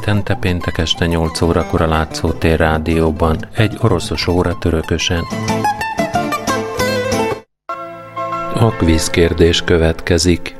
[0.00, 5.24] Hetente péntek este 8 órakor a Látszótér rádióban, egy oroszos óra törökösen.
[8.54, 10.56] A kvízkérdés következik.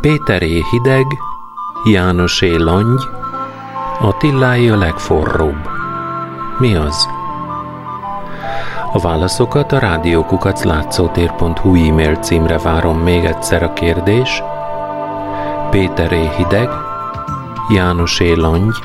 [0.00, 1.04] Péteré hideg,
[1.84, 3.02] Jánosé langy,
[4.00, 5.68] Attiláé a legforróbb.
[6.58, 7.08] Mi az?
[8.92, 14.42] A válaszokat a rádiókukac látszótér.hu e-mail címre várom még egyszer a kérdés.
[15.70, 16.68] Péteré hideg,
[17.68, 18.78] Jánosé langy,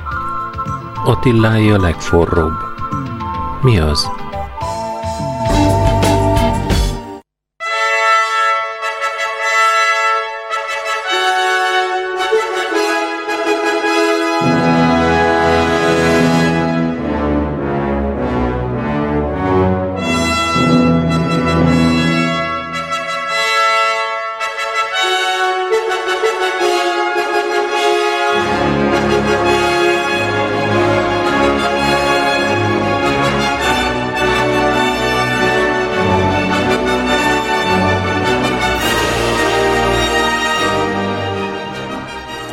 [1.06, 2.54] Attiláé a legforróbb.
[3.62, 4.19] Mi az?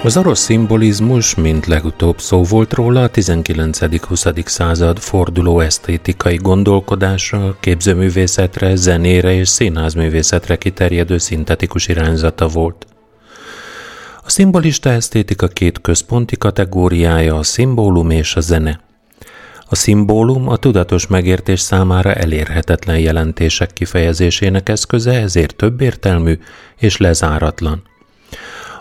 [0.07, 4.47] Az orosz szimbolizmus, mint legutóbb szó volt róla, a 19.-20.
[4.47, 12.87] század forduló esztétikai gondolkodásra, képzőművészetre, zenére és színházművészetre kiterjedő szintetikus irányzata volt.
[14.23, 18.81] A szimbolista esztétika két központi kategóriája a szimbólum és a zene.
[19.69, 26.39] A szimbólum a tudatos megértés számára elérhetetlen jelentések kifejezésének eszköze, ezért többértelmű
[26.77, 27.83] és lezáratlan.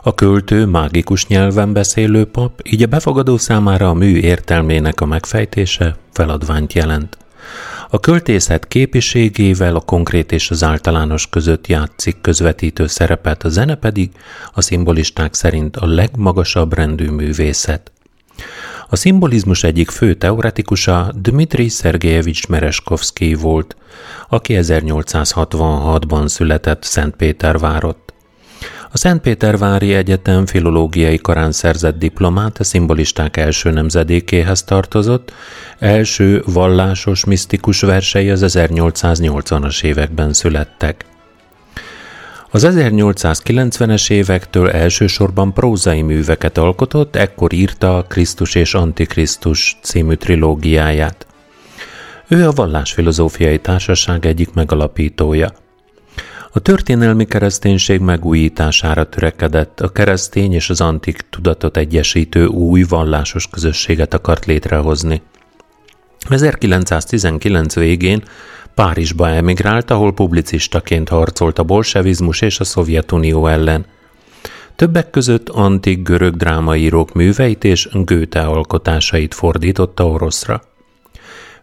[0.07, 5.95] A költő mágikus nyelven beszélő pap, így a befogadó számára a mű értelmének a megfejtése
[6.11, 7.17] feladványt jelent.
[7.89, 14.11] A költészet képiségével a konkrét és az általános között játszik közvetítő szerepet, a zene pedig
[14.53, 17.91] a szimbolisták szerint a legmagasabb rendű művészet.
[18.89, 23.75] A szimbolizmus egyik fő teoretikusa Dmitri Szergejevics Mereskovszki volt,
[24.29, 28.14] aki 1866-ban született Szentpétervárott.
[28.95, 35.33] A Szentpétervári Egyetem filológiai karán szerzett diplomát a szimbolisták első nemzedékéhez tartozott,
[35.79, 41.05] első vallásos, misztikus versei az 1880-as években születtek.
[42.51, 51.27] Az 1890-es évektől elsősorban prózai műveket alkotott, ekkor írta a Krisztus és Antikrisztus című trilógiáját.
[52.27, 55.53] Ő a Vallásfilozófiai Társaság egyik megalapítója–
[56.55, 64.13] a történelmi kereszténység megújítására törekedett, a keresztény és az antik tudatot egyesítő új vallásos közösséget
[64.13, 65.21] akart létrehozni.
[66.29, 68.23] 1919 végén
[68.75, 73.85] Párizsba emigrált, ahol publicistaként harcolt a bolsevizmus és a Szovjetunió ellen.
[74.75, 80.61] Többek között antik görög drámaírók műveit és Goethe alkotásait fordította oroszra.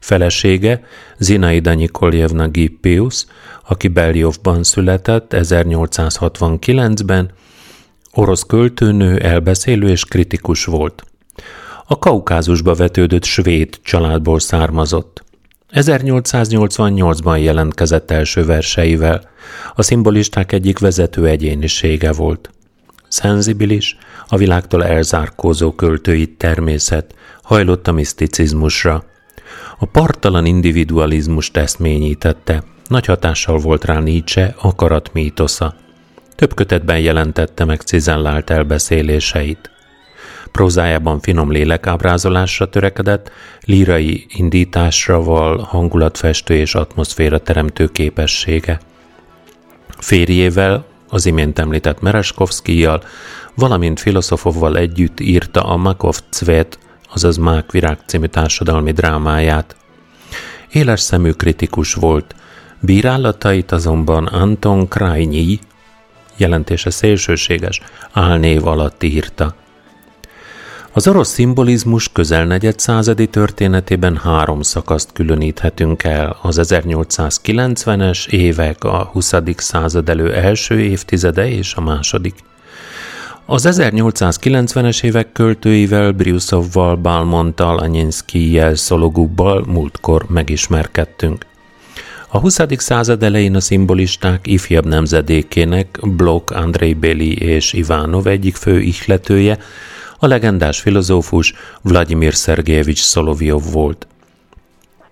[0.03, 0.85] Felesége,
[1.19, 3.25] Zinaida Nikoljevna Gippius,
[3.69, 7.31] aki Beljovban született 1869-ben,
[8.13, 11.05] orosz költőnő, elbeszélő és kritikus volt.
[11.87, 15.25] A Kaukázusba vetődött svéd családból származott.
[15.73, 19.31] 1888-ban jelentkezett első verseivel.
[19.75, 22.51] A szimbolisták egyik vezető egyénisége volt.
[23.09, 23.97] Szenzibilis,
[24.27, 29.05] a világtól elzárkózó költői természet, hajlott a miszticizmusra.
[29.83, 35.75] A partalan individualizmus teszményítette, nagy hatással volt rá Nietzsche akarat mítosza.
[36.35, 39.71] Több kötetben jelentette meg cizellált elbeszéléseit.
[40.53, 43.31] Prózájában finom lélekábrázolásra törekedett,
[43.65, 48.81] lírai indításra val hangulatfestő és atmoszféra teremtő képessége.
[49.99, 53.03] Férjével, az imént említett Mereskovszkijjal,
[53.55, 56.79] valamint filozofovval együtt írta a Makov Cvet,
[57.15, 59.77] azaz Mák Virág című társadalmi drámáját.
[60.73, 62.35] Éles szemű kritikus volt,
[62.81, 65.59] Bírálatait azonban Anton Krajnyi
[66.37, 67.81] jelentése szélsőséges
[68.13, 69.55] álnév alatt írta.
[70.93, 79.09] Az orosz szimbolizmus közel negyed századi történetében három szakaszt különíthetünk el, az 1890-es évek, a
[79.13, 79.35] 20.
[79.57, 82.35] század elő első évtizede és a második.
[83.47, 91.47] Az 1890-es évek költőivel, Briuszovval, Balmonttal, Anyinszkijel, Szologubbal múltkor megismerkedtünk.
[92.29, 92.59] A 20.
[92.77, 99.59] század elején a szimbolisták ifjabb nemzedékének Blok, Andrei Beli és Ivánov egyik fő ihletője,
[100.19, 104.07] a legendás filozófus Vladimir Szergejevics Szolovjov volt.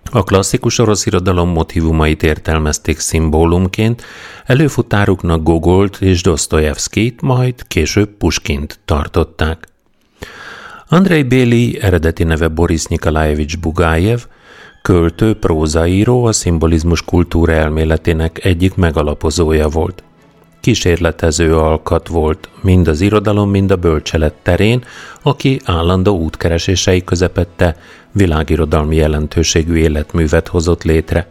[0.03, 4.03] A klasszikus orosz irodalom motivumait értelmezték szimbólumként,
[4.45, 9.67] előfutáruknak Gogolt és Dostoyevskit, majd később Puskint tartották.
[10.87, 14.19] Andrei Béli eredeti neve Boris Nikolajevics Bugájev,
[14.81, 20.03] költő, prózaíró, a szimbolizmus kultúra elméletének egyik megalapozója volt.
[20.61, 24.83] Kísérletező alkat volt mind az irodalom, mind a bölcselet terén,
[25.21, 27.77] aki állandó útkeresései közepette
[28.11, 31.27] világirodalmi jelentőségű életművet hozott létre.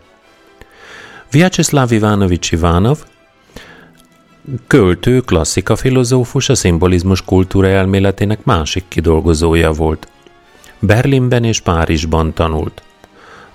[1.31, 2.99] Vyacheslav Ivanovics Ivanov
[4.67, 10.09] költő, klasszika filozófus, a szimbolizmus kultúra elméletének másik kidolgozója volt.
[10.79, 12.83] Berlinben és Párizsban tanult.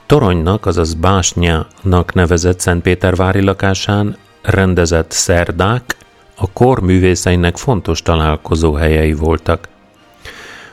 [0.06, 5.98] Toronynak, azaz Básnyának nevezett Szentpétervári lakásán rendezett szerdák
[6.36, 9.68] a kor művészeinek fontos találkozó helyei voltak.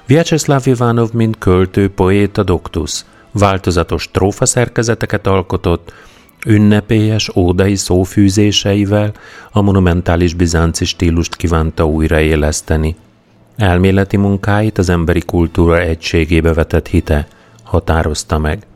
[0.07, 5.93] Vyacheslav Ivanov, mint költő, poéta, doktus, változatos trófa szerkezeteket alkotott,
[6.47, 9.13] ünnepélyes ódai szófűzéseivel
[9.51, 12.97] a monumentális bizánci stílust kívánta újraéleszteni.
[13.57, 17.27] Elméleti munkáit az emberi kultúra egységébe vetett hite
[17.63, 18.67] határozta meg.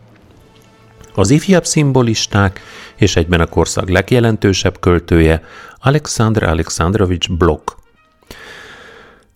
[1.19, 2.61] Az ifjabb szimbolisták
[2.97, 5.43] és egyben a korszak legjelentősebb költője
[5.81, 7.77] Alexander Alexandrovich Blok.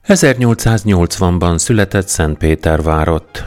[0.06, 3.44] 1880-ban született Szentpétervárott.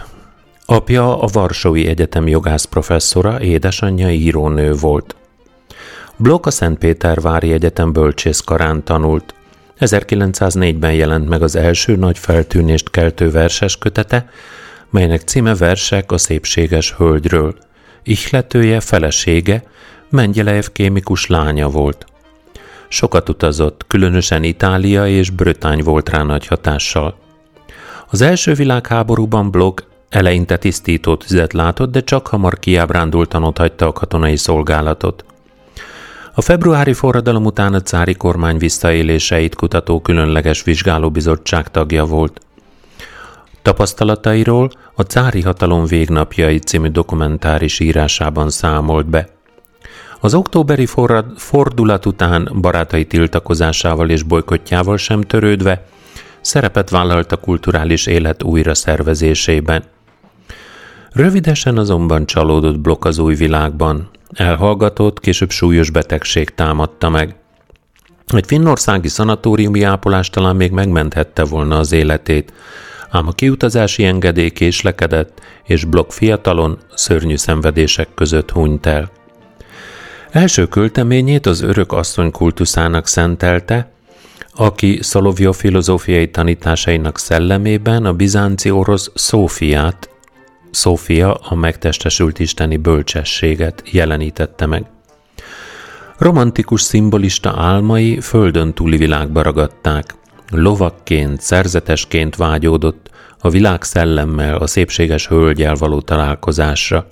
[0.66, 5.16] Apja a Varsói Egyetem jogász professzora, édesanyja írónő volt.
[6.16, 9.34] Blok a Szentpétervári Egyetem bölcsészkarán tanult.
[9.80, 14.30] 1904-ben jelent meg az első nagy feltűnést keltő verses kötete,
[14.90, 17.56] melynek címe Versek a szépséges hölgyről.
[18.04, 19.64] Ihletője, felesége,
[20.10, 22.06] Mengyelejev kémikus lánya volt.
[22.88, 27.18] Sokat utazott, különösen Itália és Brötány volt rá nagy hatással.
[28.10, 33.92] Az első világháborúban Blok eleinte tisztító tüzet látott, de csak hamar kiábrándultan ott hagyta a
[33.92, 35.26] katonai szolgálatot.
[36.34, 42.42] A februári forradalom után a cári kormány visszaéléseit kutató különleges vizsgálóbizottság tagja volt.
[43.64, 49.28] Tapasztalatairól a Cári Hatalom végnapjai című dokumentáris írásában számolt be.
[50.20, 50.88] Az októberi
[51.36, 55.86] fordulat után barátai tiltakozásával és bolykottjával sem törődve,
[56.42, 59.84] szerepet vállalt a kulturális élet újra szervezésében.
[61.12, 64.10] Rövidesen azonban csalódott blokk az új világban.
[64.34, 67.36] Elhallgatott, később súlyos betegség támadta meg.
[68.28, 72.54] Egy finnországi szanatóriumi ápolás talán még megmenthette volna az életét,
[73.14, 79.12] ám a kiutazási engedély késlekedett, és blokk fiatalon szörnyű szenvedések között hunyt el.
[80.32, 83.92] Első költeményét az örök asszony kultuszának szentelte,
[84.54, 90.10] aki Szolovjó filozófiai tanításainak szellemében a bizánci orosz Szófiát,
[90.72, 94.86] Szófia a megtestesült isteni bölcsességet jelenítette meg.
[96.18, 100.16] Romantikus szimbolista álmai földön túli világba ragadták.
[100.52, 103.03] Lovakként, szerzetesként vágyódott
[103.46, 107.08] a világ szellemmel, a szépséges hölgyel való találkozásra.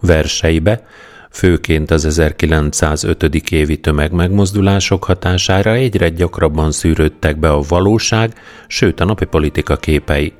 [0.00, 0.86] Verseibe
[1.30, 3.22] főként az 1905.
[3.50, 8.34] évi tömegmegmozdulások hatására egyre gyakrabban szűrődtek be a valóság,
[8.66, 10.32] sőt a napi politika képei.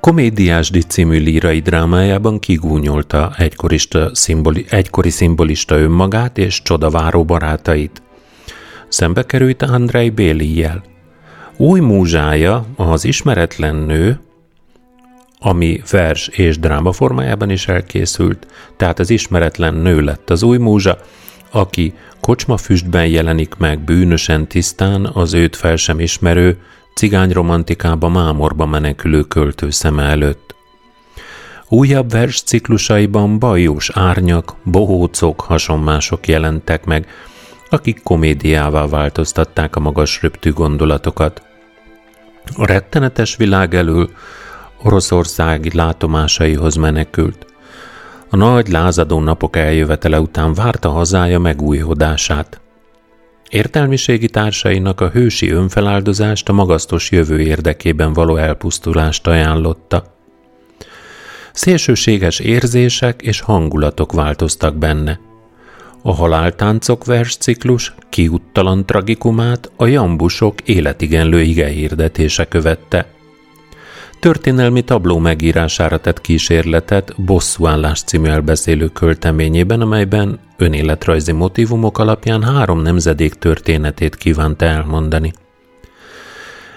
[0.00, 8.02] Komédiásdi című lírai drámájában kigúnyolta egykorista szimboli, egykori szimbolista önmagát és csodaváró barátait.
[8.88, 10.91] Szembe került Andrei Béliel.
[11.62, 14.20] Új múzsája, az ismeretlen nő,
[15.38, 20.98] ami vers és dráma formájában is elkészült, tehát az ismeretlen nő lett az új múzsa,
[21.50, 26.58] aki kocsmafüstben jelenik meg bűnösen tisztán az őt fel sem ismerő,
[26.94, 30.54] cigányromantikába mámorba menekülő költő szeme előtt.
[31.68, 37.06] Újabb vers ciklusaiban bajós árnyak, bohócok, hasonmások jelentek meg,
[37.70, 41.50] akik komédiává változtatták a magas röptű gondolatokat.
[42.56, 44.10] A rettenetes világ elől
[44.82, 47.46] Oroszországi látomásaihoz menekült.
[48.30, 52.60] A nagy lázadó napok eljövetele után várta hazája megújhodását.
[53.48, 60.14] Értelmiségi társainak a hősi önfeláldozást a magasztos jövő érdekében való elpusztulást ajánlotta.
[61.52, 65.20] Szélsőséges érzések és hangulatok változtak benne.
[66.02, 73.06] A haláltáncok versciklus kiuttalan tragikumát a jambusok életigenlő ige hirdetése követte–
[74.22, 83.34] történelmi tabló megírására tett kísérletet Bosszúállás című elbeszélő költeményében, amelyben önéletrajzi motivumok alapján három nemzedék
[83.34, 85.32] történetét kívánta elmondani.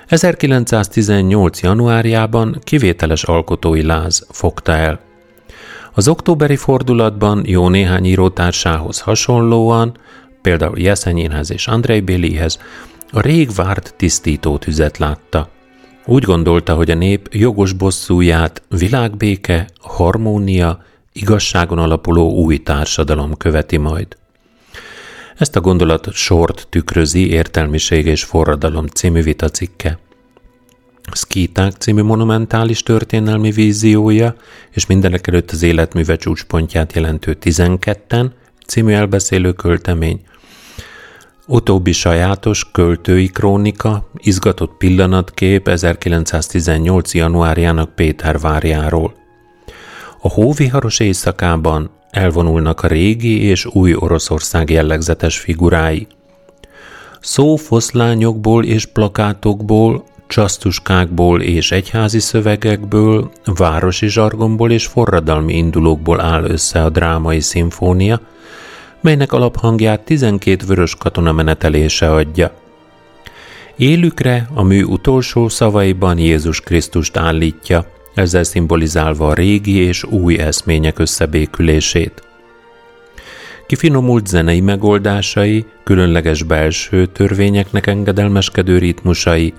[0.07, 1.61] 1918.
[1.61, 4.99] januárjában kivételes alkotói láz fogta el.
[5.95, 9.97] Az októberi fordulatban jó néhány írótársához hasonlóan,
[10.41, 12.59] például Jeszenyénhez és Andrei Bélihez,
[13.11, 15.49] a rég várt tisztító tüzet látta–
[16.07, 20.83] Úgy gondolta, hogy a nép jogos bosszúját világbéke, harmónia,
[21.13, 24.07] igazságon alapuló új társadalom követi majd.
[25.37, 29.99] Ezt a gondolat sort tükrözi Értelmiség és Forradalom című vitacikke.
[31.11, 34.35] Szkíták című monumentális történelmi víziója,
[34.71, 38.31] és mindenek előtt az életműve csúcspontját jelentő 12-en
[38.65, 40.21] című elbeszélő költemény,
[41.47, 47.13] Utóbbi sajátos költői krónika, izgatott pillanatkép 1918.
[47.13, 49.13] januárjának Pétervárjáról.
[50.21, 56.07] A hóviharos éjszakában elvonulnak a régi és új Oroszország jellegzetes figurái.
[57.19, 66.89] Szófoszlányokból és plakátokból, csasztuskákból és egyházi szövegekből, városi zsargomból és forradalmi indulókból áll össze a
[66.89, 68.21] drámai szimfónia,
[69.01, 72.51] melynek alaphangját 12 vörös katona menetelése adja.
[73.75, 80.99] Élükre a mű utolsó szavaiban Jézus Krisztust állítja, ezzel szimbolizálva a régi és új eszmények
[80.99, 82.23] összebékülését.
[83.67, 89.53] Kifinomult zenei megoldásai, különleges belső törvényeknek engedelmeskedő ritmusai,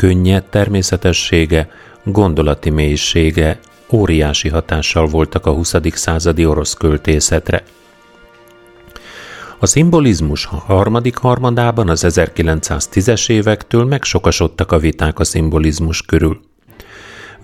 [0.00, 1.68] könnyed természetessége,
[2.04, 3.58] gondolati mélysége
[3.90, 5.74] óriási hatással voltak a 20.
[5.92, 7.62] századi orosz költészetre.
[9.58, 16.40] A szimbolizmus harmadik harmadában az 1910-es évektől megsokasodtak a viták a szimbolizmus körül.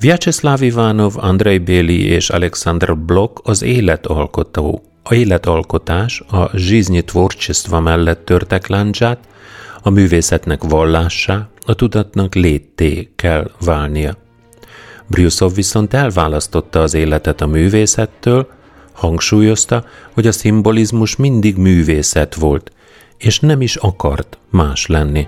[0.01, 8.25] Vyacheslav Ivanov, Andrei Béli és Alexander Blok az életalkotó, a életalkotás, a zsiznyi tvorcsisztva mellett
[8.25, 9.19] törtek láncsát,
[9.83, 14.17] a művészetnek vallássá, a tudatnak létté kell válnia.
[15.07, 18.49] Bryusov viszont elválasztotta az életet a művészettől,
[18.93, 22.73] Hangsúlyozta, hogy a szimbolizmus mindig művészet volt,
[23.19, 25.27] és nem is akart más lenni.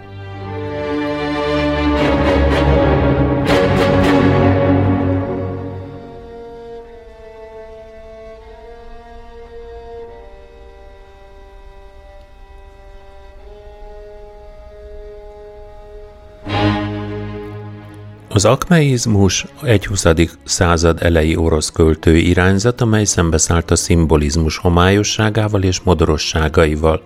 [18.38, 20.04] Az akmeizmus egy 20.
[20.44, 27.02] század elejé orosz költői irányzat, amely szembeszállt a szimbolizmus homályosságával és modorosságaival.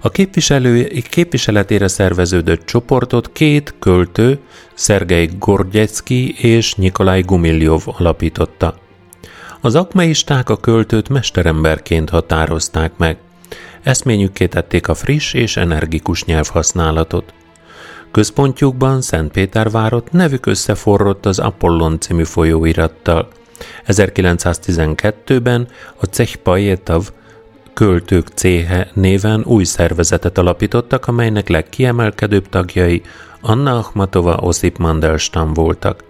[0.00, 4.38] A képviselő, képviseletére szerveződött csoportot két költő,
[4.74, 8.78] Szergei Gorgyecki és Nikolaj Gumiljov alapította.
[9.60, 13.18] Az akmeisták a költőt mesteremberként határozták meg.
[13.82, 17.32] Eszményükké tették a friss és energikus nyelvhasználatot.
[18.10, 23.28] Központjukban Szentpétervárot nevük összeforrott az Apollon című folyóirattal.
[23.86, 27.10] 1912-ben a Cech Pajetav
[27.74, 33.02] költők céhe néven új szervezetet alapítottak, amelynek legkiemelkedőbb tagjai
[33.40, 36.04] Anna Akhmatova, Osip Mandelstam voltak.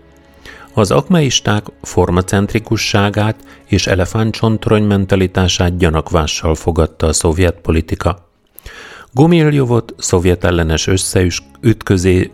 [0.74, 3.36] Az akmeisták formacentrikusságát
[3.66, 8.27] és elefántcsontorony mentalitását gyanakvással fogadta a szovjet politika.
[9.12, 12.30] Gumiljovot szovjet ellenes összeütközé,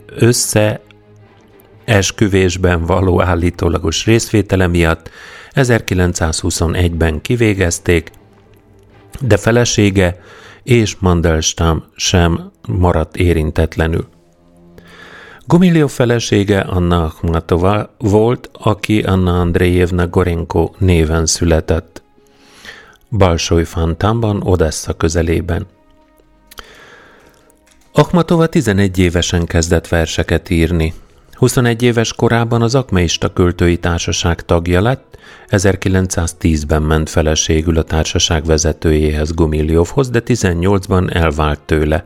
[1.85, 5.09] összeesküvésben való állítólagos részvétele miatt
[5.53, 8.11] 1921-ben kivégezték,
[9.19, 10.21] de felesége
[10.63, 14.07] és Mandelstam sem maradt érintetlenül.
[15.47, 22.03] Gumiljov felesége Anna Akhmatova volt, aki Anna Andrejevna Gorenko néven született.
[23.09, 25.67] Balsói Fantánban, Odessa közelében.
[27.97, 30.93] Akhmatova 11 évesen kezdett verseket írni.
[31.33, 35.17] 21 éves korában az Akmeista Költői Társaság tagja lett,
[35.49, 42.05] 1910-ben ment feleségül a társaság vezetőjéhez Gumiljovhoz, de 18-ban elvált tőle.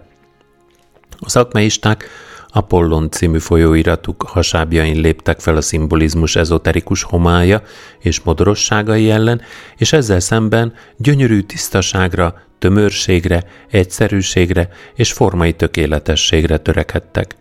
[1.19, 2.09] Az akmeisták
[2.51, 7.61] Apollon című folyóiratuk hasábjain léptek fel a szimbolizmus ezoterikus homája
[7.99, 9.41] és modorosságai ellen,
[9.77, 17.35] és ezzel szemben gyönyörű tisztaságra, tömörségre, egyszerűségre és formai tökéletességre törekedtek.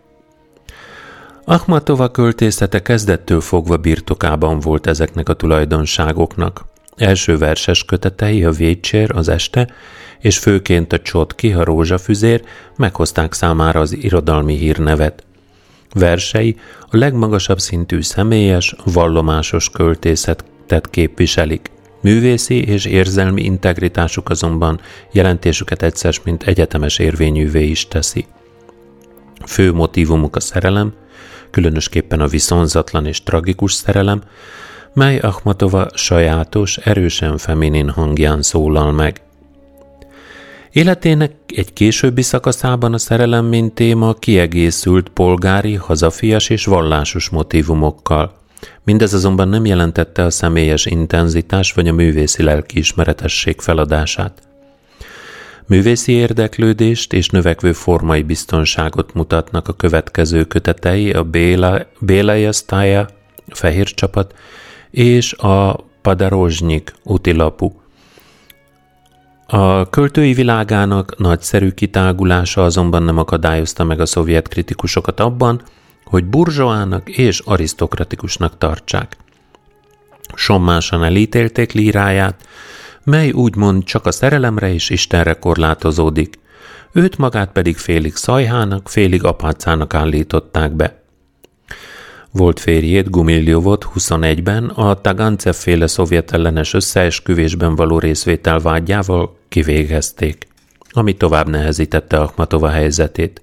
[1.45, 6.68] Ahmatova költészete kezdettől fogva birtokában volt ezeknek a tulajdonságoknak.
[6.99, 9.67] Első verses kötetei, a Vécsér, az este,
[10.19, 12.43] és főként a Csotki, a Rózsafüzér
[12.77, 15.23] meghozták számára az irodalmi hírnevet.
[15.93, 21.71] Versei a legmagasabb szintű személyes, vallomásos költészetet képviselik.
[22.01, 24.79] Művészi és érzelmi integritásuk azonban
[25.11, 28.25] jelentésüket egyszer, mint egyetemes érvényűvé is teszi.
[29.45, 30.93] Fő motivumuk a szerelem,
[31.51, 34.21] különösképpen a viszonzatlan és tragikus szerelem,
[34.93, 39.21] mely Ahmatova sajátos, erősen feminin hangján szólal meg.
[40.71, 48.37] Életének egy későbbi szakaszában a szerelem mint téma kiegészült polgári, hazafias és vallásos motivumokkal.
[48.83, 54.41] Mindez azonban nem jelentette a személyes intenzitás vagy a művészi lelkiismeretesség feladását.
[55.67, 63.07] Művészi érdeklődést és növekvő formai biztonságot mutatnak a következő kötetei, a Béla, Bélaja Stája,
[63.47, 64.33] Fehér csapat,
[64.91, 67.71] és a Padarozsnyik útilapu.
[69.47, 75.61] A költői világának nagyszerű kitágulása azonban nem akadályozta meg a szovjet kritikusokat abban,
[76.05, 79.17] hogy burzsóának és arisztokratikusnak tartsák.
[80.33, 82.47] Sommásan elítélték líráját,
[83.03, 86.39] mely úgymond csak a szerelemre és Istenre korlátozódik,
[86.91, 91.03] őt magát pedig félig szajhának, félig apácának állították be.
[92.31, 100.47] Volt férjét, Gumiljovot 21-ben a Tagancev féle szovjet ellenes összeesküvésben való részvétel vágyával kivégezték,
[100.91, 103.41] ami tovább nehezítette Akhmatova helyzetét.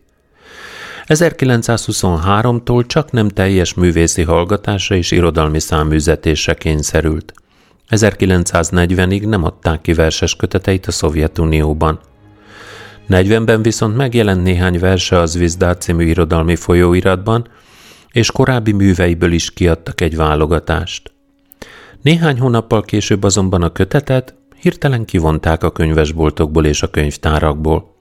[1.07, 7.33] 1923-tól csak nem teljes művészi hallgatásra és irodalmi száműzetésre kényszerült.
[7.91, 12.01] 1940-ig nem adták ki verses köteteit a Szovjetunióban.
[13.09, 17.47] 40-ben viszont megjelent néhány verse az Vizdát című irodalmi folyóiratban,
[18.17, 21.13] és korábbi műveiből is kiadtak egy válogatást.
[22.03, 27.95] Néhány hónappal később azonban a kötetet hirtelen kivonták a könyvesboltokból és a könyvtárakból.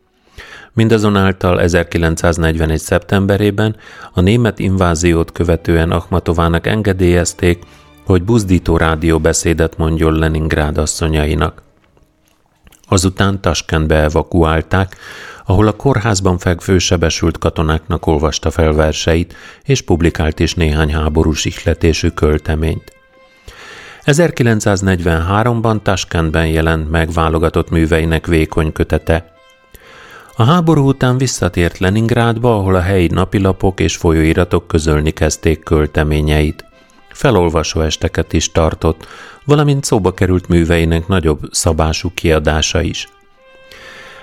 [0.74, 2.80] Mindazonáltal 1941.
[2.80, 3.76] szeptemberében
[4.14, 7.64] a német inváziót követően Akhmatovának engedélyezték,
[8.06, 11.62] hogy buzdító rádióbeszédet mondjon Leningrád asszonyainak.
[12.88, 14.98] Azután Taskentbe evakuálták,
[15.46, 22.10] ahol a kórházban fekvő sebesült katonáknak olvasta fel verseit, és publikált is néhány háborús ihletésű
[22.10, 22.94] költeményt.
[24.06, 29.34] 1943-ban Taskentben jelent meg válogatott műveinek vékony kötete.
[30.36, 36.66] A háború után visszatért Leningrádba, ahol a helyi napilapok és folyóiratok közölni kezdték költeményeit.
[37.10, 39.08] Felolvasó esteket is tartott,
[39.46, 43.08] valamint szóba került műveinek nagyobb szabású kiadása is.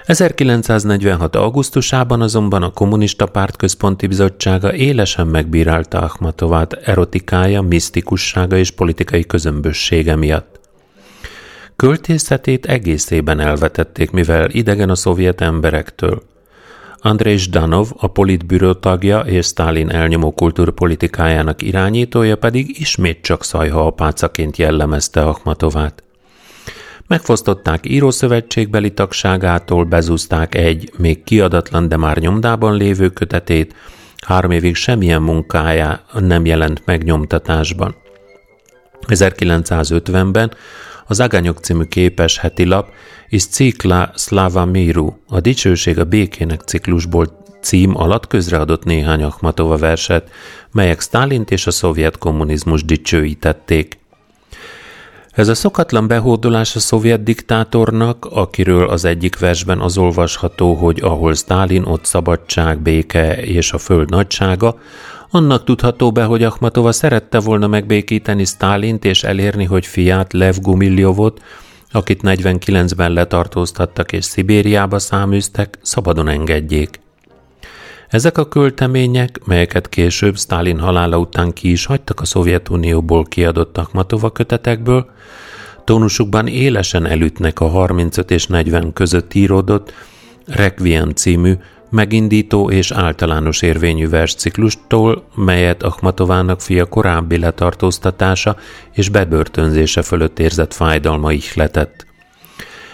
[0.07, 1.37] 1946.
[1.37, 10.17] augusztusában azonban a Kommunista Párt Központi Bizottsága élesen megbírálta Akhmatovát erotikája, misztikussága és politikai közömbössége
[10.17, 10.61] miatt.
[11.77, 16.23] Költészetét egészében elvetették, mivel idegen a szovjet emberektől.
[16.99, 24.57] Andrei Zdanov, a politbüró tagja és Stalin elnyomó kultúrpolitikájának irányítója pedig ismét csak szajha apácaként
[24.57, 26.03] jellemezte Akhmatovát.
[27.13, 33.75] Megfosztották írószövetségbeli tagságától, bezúzták egy, még kiadatlan, de már nyomdában lévő kötetét,
[34.27, 37.95] három évig semmilyen munkája nem jelent meg nyomtatásban.
[39.07, 40.53] 1950-ben
[41.07, 42.89] az Aganyok című képes heti lap
[43.29, 50.31] és Cikla Slava Miru, a Dicsőség a békének ciklusból cím alatt közreadott néhány Akhmatova verset,
[50.71, 54.01] melyek Stálint és a szovjet kommunizmus dicsőítették.
[55.33, 61.35] Ez a szokatlan behódolás a szovjet diktátornak, akiről az egyik versben az olvasható, hogy ahol
[61.35, 64.79] Stálin, ott szabadság, béke és a föld nagysága,
[65.31, 71.43] annak tudható be, hogy Akhmatova szerette volna megbékíteni Stálint és elérni, hogy fiát Lev Gumiljovot,
[71.91, 77.02] akit 49-ben letartóztattak és Szibériába száműztek, szabadon engedjék.
[78.13, 84.31] Ezek a költemények, melyeket később Stalin halála után ki is hagytak a Szovjetunióból kiadott Akhmatova
[84.31, 85.11] kötetekből,
[85.85, 89.93] tónusukban élesen elütnek a 35 és 40 között íródott
[90.47, 91.55] Requiem című
[91.91, 98.57] megindító és általános érvényű versciklustól, melyet Akhmatovának fia korábbi letartóztatása
[98.93, 102.07] és bebörtönzése fölött érzett fájdalma ihletett.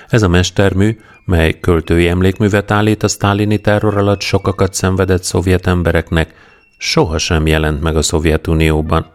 [0.09, 6.35] Ez a mestermű, mely költői emlékművet állít a sztálini terror alatt sokakat szenvedett szovjet embereknek,
[6.77, 9.07] sohasem jelent meg a Szovjetunióban.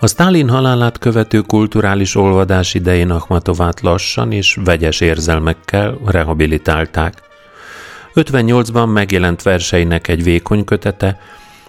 [0.00, 7.22] A Sztálin halálát követő kulturális olvadás idején Akhmatovát lassan és vegyes érzelmekkel rehabilitálták.
[8.14, 11.18] 58-ban megjelent verseinek egy vékony kötete,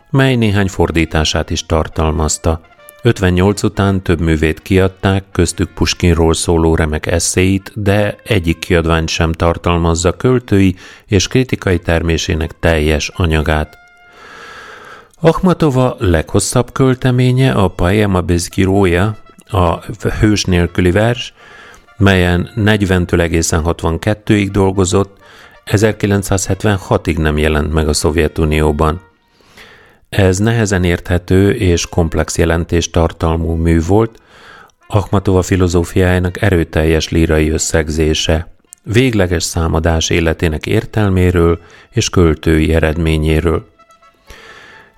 [0.10, 2.62] mely néhány fordítását is tartalmazta.
[3.04, 10.12] 58 után több művét kiadták, köztük Puskinról szóló remek eszéit, de egyik kiadvány sem tartalmazza
[10.12, 13.78] költői és kritikai termésének teljes anyagát.
[15.22, 19.18] Akhmatova leghosszabb költeménye a Paema Bezgirója,
[19.50, 19.80] a
[20.20, 21.34] hős nélküli vers,
[21.98, 25.18] melyen 40-től egészen 62-ig dolgozott,
[25.66, 29.09] 1976-ig nem jelent meg a Szovjetunióban.
[30.10, 34.20] Ez nehezen érthető és komplex jelentés tartalmú mű volt,
[34.92, 38.54] Akhmatova filozófiájának erőteljes lírai összegzése.
[38.84, 43.68] végleges számadás életének értelméről és költői eredményéről.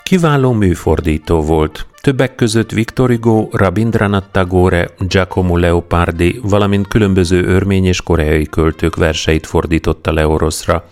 [0.04, 8.02] Kiváló műfordító volt, többek között Victor Hugo, Rabindranath Tagore, Giacomo Leopardi, valamint különböző örmény és
[8.02, 10.90] koreai költők verseit fordította le oroszra.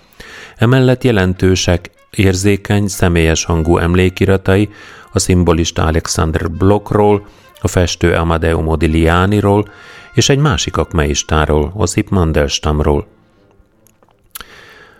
[0.57, 4.69] Emellett jelentősek, érzékeny, személyes hangú emlékiratai
[5.11, 7.27] a szimbolista Alexander Blockról,
[7.61, 9.69] a festő Amadeo Modiglianiról
[10.13, 13.07] és egy másik akmeistáról, Osip Mandelstamról.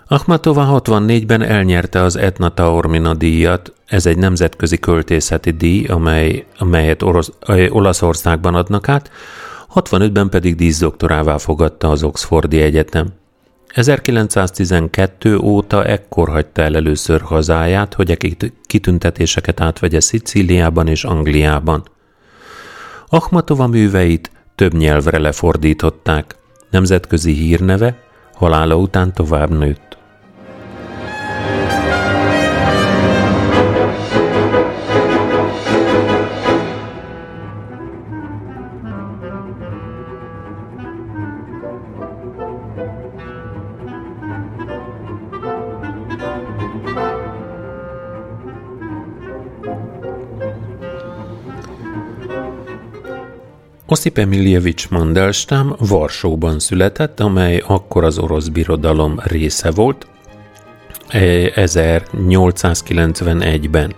[0.08, 7.32] Ahmatova 64-ben elnyerte az Etna Taormina díjat, ez egy nemzetközi költészeti díj, amely, amelyet Orosz,
[7.70, 9.12] Olaszországban adnak át,
[9.76, 13.08] 65-ben pedig díszdoktorává fogadta az Oxfordi Egyetem.
[13.74, 18.18] 1912 óta ekkor hagyta el először hazáját, hogy
[18.66, 21.84] kitüntetéseket átvegye Szicíliában és Angliában.
[23.08, 26.36] Ahmatova műveit több nyelvre lefordították.
[26.70, 28.04] Nemzetközi hírneve
[28.34, 29.99] halála után tovább nőtt.
[53.92, 60.08] Osip Emiljevics Mandelstam Varsóban született, amely akkor az orosz birodalom része volt,
[61.10, 63.96] 1891-ben.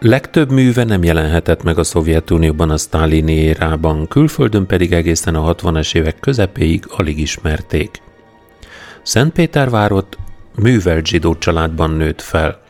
[0.00, 5.94] Legtöbb műve nem jelenhetett meg a Szovjetunióban a sztálini érában, külföldön pedig egészen a 60-es
[5.94, 8.02] évek közepéig alig ismerték.
[9.02, 10.18] Szentpétervárot
[10.54, 12.60] művelt zsidó családban nőtt fel.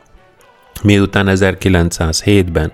[0.82, 2.72] Miután 1907-ben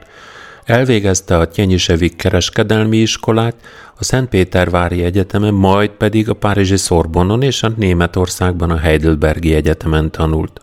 [0.64, 3.56] Elvégezte a Tjenyisevik kereskedelmi iskolát,
[3.98, 10.60] a Szentpétervári Egyetemen, majd pedig a Párizsi Szorbonon és a Németországban a Heidelbergi Egyetemen tanult.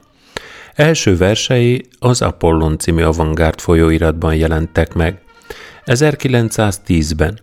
[0.75, 5.21] Első versei az Apollon című avantgárd folyóiratban jelentek meg.
[5.85, 7.39] 1910-ben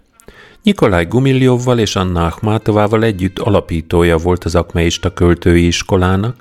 [0.63, 6.37] Nikolaj Gumiljovval és Anna Akhmatovával együtt alapítója volt az akmeista költői iskolának,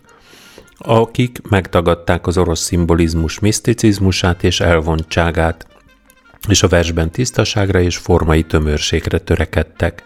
[0.77, 5.67] akik megtagadták az orosz szimbolizmus miszticizmusát és elvontságát
[6.47, 10.03] és a versben tisztaságra és formai tömörségre törekedtek.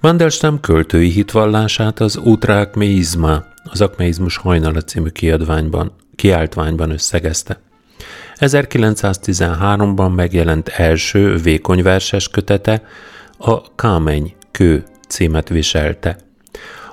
[0.00, 7.60] Mandelstam költői hitvallását az Utrákmeizma, az Akmeizmus hajnala című kiadványban, kiáltványban összegezte.
[8.36, 12.82] 1913-ban megjelent első vékony verses kötete
[13.38, 16.16] a Kámeny, kő címet viselte.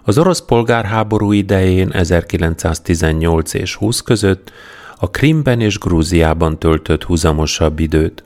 [0.04, 4.52] Az orosz polgárháború idején 1918 és 20 között
[4.98, 8.24] a Krimben és Grúziában töltött húzamosabb időt.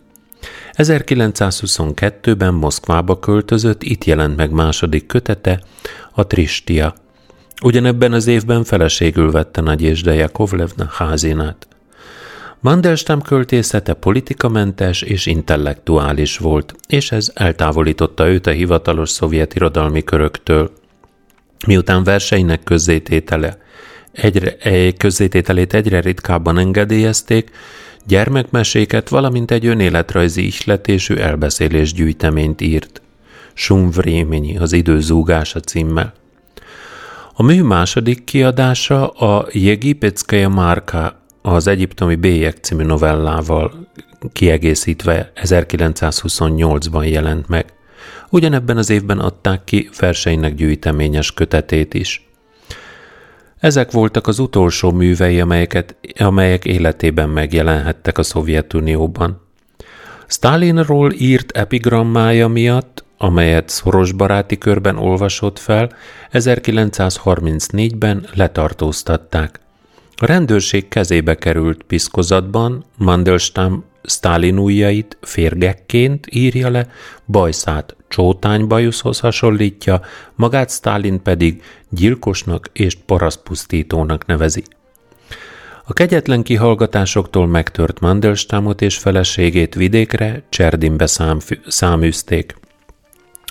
[0.73, 5.61] 1922-ben Moszkvába költözött, itt jelent meg második kötete,
[6.11, 6.93] a Tristia.
[7.63, 11.67] Ugyanebben az évben feleségül vette Nagyésde Jakovlevna házinát.
[12.59, 20.71] Mandelstam költészete politikamentes és intellektuális volt, és ez eltávolította őt a hivatalos szovjet irodalmi köröktől.
[21.67, 23.57] Miután verseinek közzététele
[24.21, 27.51] egyre, egy közzétételét egyre ritkábban engedélyezték,
[28.05, 33.01] gyermekmeséket, valamint egy önéletrajzi ihletésű elbeszélés gyűjteményt írt.
[33.53, 36.13] Sumvréményi az idő zúgása címmel.
[37.33, 43.87] A mű második kiadása a Jegipeckaja Márka az egyiptomi Bélyek című novellával
[44.33, 47.65] kiegészítve 1928-ban jelent meg.
[48.29, 52.28] Ugyanebben az évben adták ki verseinek gyűjteményes kötetét is.
[53.59, 59.41] Ezek voltak az utolsó művei, amelyeket, amelyek életében megjelenhettek a Szovjetunióban.
[60.27, 65.91] Stalinról írt epigrammája miatt, amelyet szoros baráti körben olvasott fel,
[66.33, 69.59] 1934-ben letartóztatták.
[70.15, 76.87] A rendőrség kezébe került piszkozatban, Mandelstam Stalin ujjait férgekként írja le,
[77.25, 80.01] bajszát csótánybajuszhoz hasonlítja,
[80.35, 84.63] magát Stalin pedig gyilkosnak és paraszpusztítónak nevezi.
[85.85, 91.07] A kegyetlen kihallgatásoktól megtört Mandelstamot és feleségét vidékre, Cserdinbe
[91.67, 92.55] száműzték.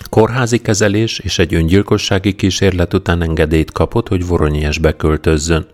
[0.09, 5.67] Kórházi kezelés és egy öngyilkossági kísérlet után engedélyt kapott, hogy Voronyesbe költözzön.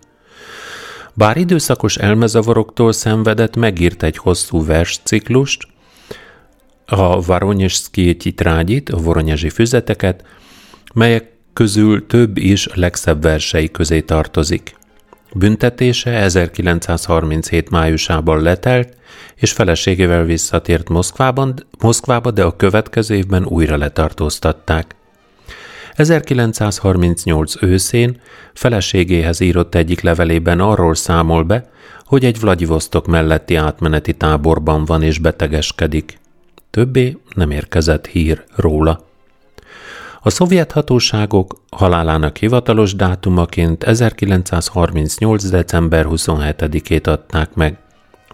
[1.18, 5.66] Bár időszakos elmezavaroktól szenvedett, megírt egy hosszú versciklust,
[6.86, 10.24] a Varonyesszki Titrágyit, a voronyezsi füzeteket,
[10.94, 14.74] melyek közül több is legszebb versei közé tartozik.
[15.32, 18.96] Büntetése 1937 májusában letelt,
[19.34, 24.95] és feleségével visszatért Moszkvában, Moszkvába, de a következő évben újra letartóztatták.
[25.96, 28.20] 1938 őszén
[28.54, 31.70] feleségéhez írott egyik levelében arról számol be,
[32.04, 36.18] hogy egy Vladivostok melletti átmeneti táborban van és betegeskedik.
[36.70, 39.04] Többé nem érkezett hír róla.
[40.22, 45.44] A szovjet hatóságok halálának hivatalos dátumaként 1938.
[45.44, 47.78] december 27-ét adták meg.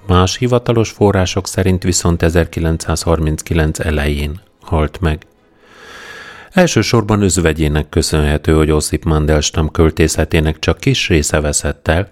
[0.07, 5.27] Más hivatalos források szerint viszont 1939 elején halt meg.
[6.53, 12.09] Elsősorban özvegyének köszönhető, hogy Oszip Mandelstam költészetének csak kis része veszett el,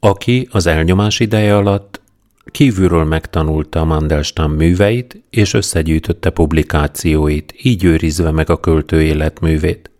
[0.00, 2.00] aki az elnyomás ideje alatt
[2.44, 9.90] kívülről megtanulta Mandelstam műveit és összegyűjtötte publikációit, így őrizve meg a költő életművét.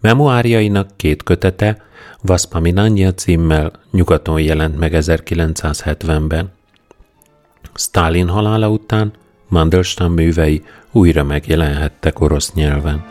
[0.00, 1.82] Memoárjainak két kötete
[2.20, 6.50] Vaspaminanya címmel nyugaton jelent meg 1970-ben.
[7.74, 9.12] Stalin halála után
[9.48, 13.04] Mandelstam művei újra megjelenhettek orosz nyelven.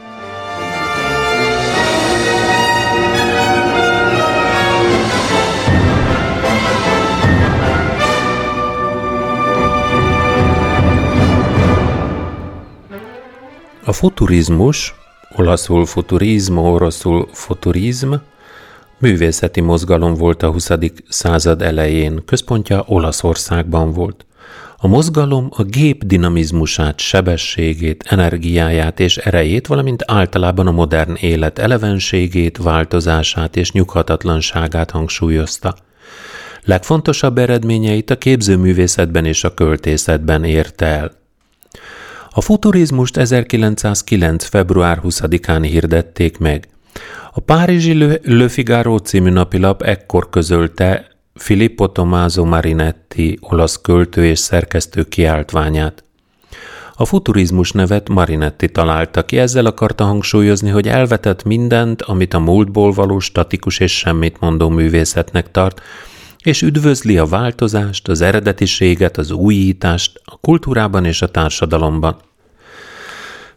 [13.86, 14.96] A futurizmus,
[15.36, 18.14] olaszul futurizmo, oroszul futurizm,
[18.98, 20.70] művészeti mozgalom volt a 20.
[21.10, 24.26] század elején, központja Olaszországban volt.
[24.84, 32.58] A mozgalom a gép dinamizmusát, sebességét, energiáját és erejét, valamint általában a modern élet elevenségét,
[32.58, 35.76] változását és nyughatatlanságát hangsúlyozta.
[36.64, 41.12] Legfontosabb eredményeit a képzőművészetben és a költészetben érte el.
[42.30, 44.46] A futurizmust 1909.
[44.46, 46.68] február 20-án hirdették meg.
[47.34, 55.04] A Párizsi Le, Figaro című napilap ekkor közölte Filippo Tommaso Marinetti, olasz költő és szerkesztő
[55.04, 56.04] kiáltványát.
[56.94, 62.92] A futurizmus nevet Marinetti találta ki, ezzel akarta hangsúlyozni, hogy elvetett mindent, amit a múltból
[62.92, 65.82] való statikus és semmit mondó művészetnek tart,
[66.44, 72.18] és üdvözli a változást, az eredetiséget, az újítást a kultúrában és a társadalomban.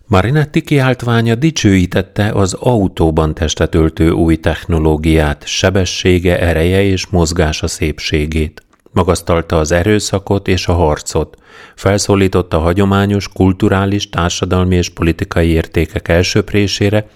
[0.07, 8.63] Marinetti kiáltványa dicsőítette az autóban testet öltő új technológiát, sebessége, ereje és mozgása szépségét.
[8.93, 11.37] Magasztalta az erőszakot és a harcot,
[11.75, 17.07] felszólította a hagyományos, kulturális, társadalmi és politikai értékek elsöprésére,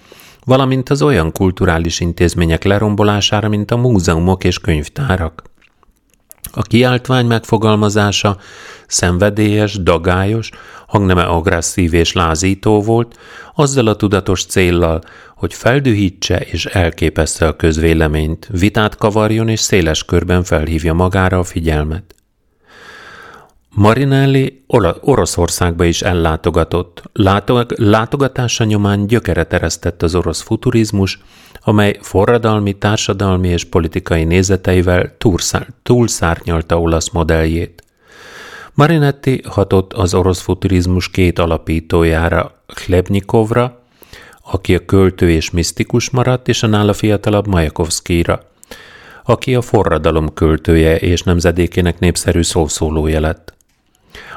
[0.45, 5.43] valamint az olyan kulturális intézmények lerombolására, mint a múzeumok és könyvtárak.
[6.51, 8.37] A kiáltvány megfogalmazása
[8.87, 10.49] szenvedélyes, dagályos,
[10.89, 13.17] hangneme agresszív és lázító volt,
[13.55, 15.01] azzal a tudatos céllal,
[15.35, 22.15] hogy feldühítse és elképessze a közvéleményt, vitát kavarjon és széles körben felhívja magára a figyelmet.
[23.69, 24.63] Marinelli
[25.01, 27.01] Oroszországba is ellátogatott.
[27.13, 31.19] Látog, látogatása nyomán gyökeret eresztett az orosz futurizmus,
[31.61, 35.17] amely forradalmi, társadalmi és politikai nézeteivel
[35.83, 37.83] túlszárnyalta olasz modelljét.
[38.79, 43.79] Marinetti hatott az orosz futurizmus két alapítójára, Chlebnikovra,
[44.51, 48.39] aki a költő és misztikus maradt, és a nála fiatalabb Majakovszkira,
[49.23, 53.53] aki a forradalom költője és nemzedékének népszerű szószólója lett.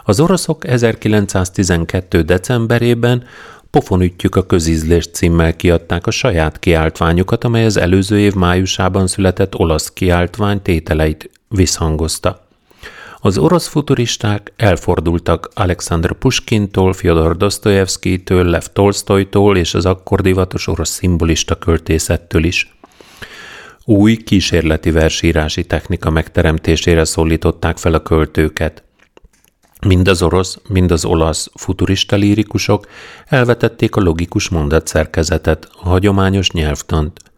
[0.04, 2.22] Az oroszok 1912.
[2.22, 3.24] decemberében
[3.70, 9.92] Pofonütjük a közízlés címmel kiadták a saját kiáltványukat, amely az előző év májusában született olasz
[9.92, 12.50] kiáltvány tételeit visszhangozta.
[13.24, 20.90] Az orosz futuristák elfordultak Alexander Puskintól, Fyodor Dostoyevsky-től, Lev Tolstoytól és az akkor divatos orosz
[20.90, 22.76] szimbolista költészettől is.
[23.84, 28.82] Új kísérleti versírási technika megteremtésére szólították fel a költőket.
[29.86, 32.86] Mind az orosz, mind az olasz futurista lírikusok
[33.26, 37.31] elvetették a logikus mondatszerkezetet, a hagyományos nyelvtant.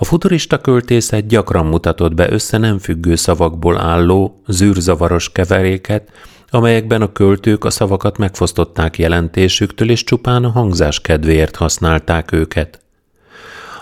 [0.00, 6.10] A futurista költészet gyakran mutatott be össze nem függő szavakból álló, zűrzavaros keveréket,
[6.50, 12.80] amelyekben a költők a szavakat megfosztották jelentésüktől, és csupán a hangzás kedvéért használták őket.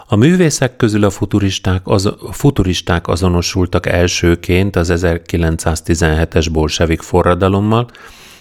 [0.08, 7.90] A művészek közül a futuristák, az, a futuristák azonosultak elsőként az 1917-es bolsevik forradalommal,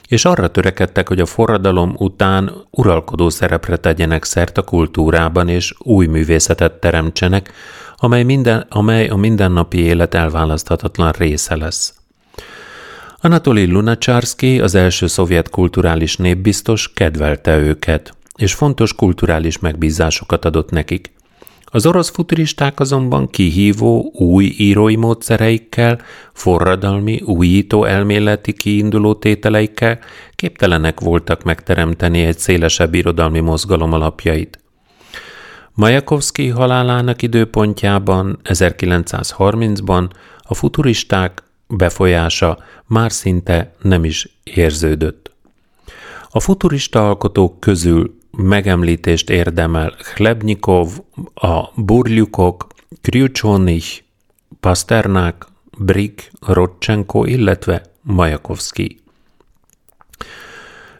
[0.08, 6.06] és arra törekedtek, hogy a forradalom után uralkodó szerepre tegyenek szert a kultúrában, és új
[6.06, 7.52] művészetet teremtsenek,
[7.96, 11.94] amely, minden, amely a mindennapi élet elválaszthatatlan része lesz.
[13.22, 21.14] Anatoli Lunacsarski, az első szovjet kulturális népbiztos kedvelte őket, és fontos kulturális megbízásokat adott nekik.
[21.76, 26.00] Az orosz futuristák azonban kihívó, új írói módszereikkel,
[26.34, 30.00] forradalmi, újító elméleti kiinduló tételeikkel
[30.36, 34.60] képtelenek voltak megteremteni egy szélesebb irodalmi mozgalom alapjait.
[35.74, 45.32] Majakovszki halálának időpontjában 1930-ban a futuristák befolyása már szinte nem is érződött.
[46.30, 50.90] A futurista alkotók közül megemlítést érdemel Chlebnikov,
[51.34, 52.68] a Burlyukok,
[53.02, 54.04] Kryucsonich,
[54.60, 55.46] Pasternák,
[55.78, 59.00] Brick, Rodchenko, illetve Majakovszki.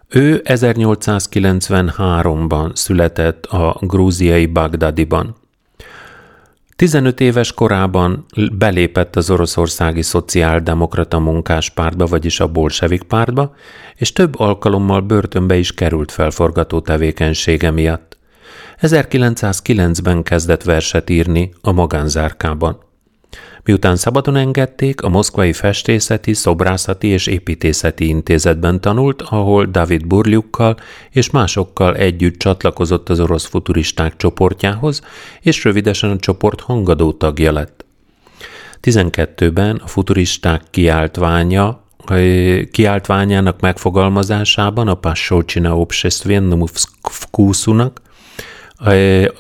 [0.10, 5.36] Ő 1893-ban született a grúziai Bagdadiban.
[6.76, 8.26] 15 éves korában
[8.58, 13.56] belépett az oroszországi szociáldemokrata munkáspártba, vagyis a bolsevik pártba,
[13.96, 18.18] és több alkalommal börtönbe is került felforgató tevékenysége miatt.
[18.82, 22.85] 1909-ben kezdett verset írni a magánzárkában.
[23.64, 30.78] Miután szabadon engedték, a Moszkvai Festészeti, Szobrászati és Építészeti Intézetben tanult, ahol David Burliukkal
[31.10, 35.02] és másokkal együtt csatlakozott az orosz futuristák csoportjához,
[35.42, 37.86] és rövidesen a csoport hangadó tagja lett.
[38.82, 41.84] 12-ben a futuristák kiáltványa
[42.72, 46.64] kiáltványának megfogalmazásában a Passócsina Obsestvennum
[47.02, 48.02] Vkusunak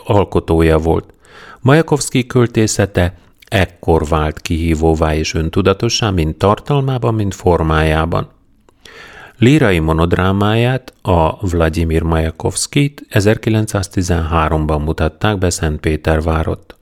[0.05, 1.13] alkotója volt.
[1.61, 3.17] Majakovszki költészete
[3.55, 8.29] ekkor vált kihívóvá és öntudatossá, mind tartalmában, mind formájában.
[9.37, 16.75] Lírai monodrámáját, a Vladimir Majakovszkit 1913-ban mutatták be Szentpétervárot.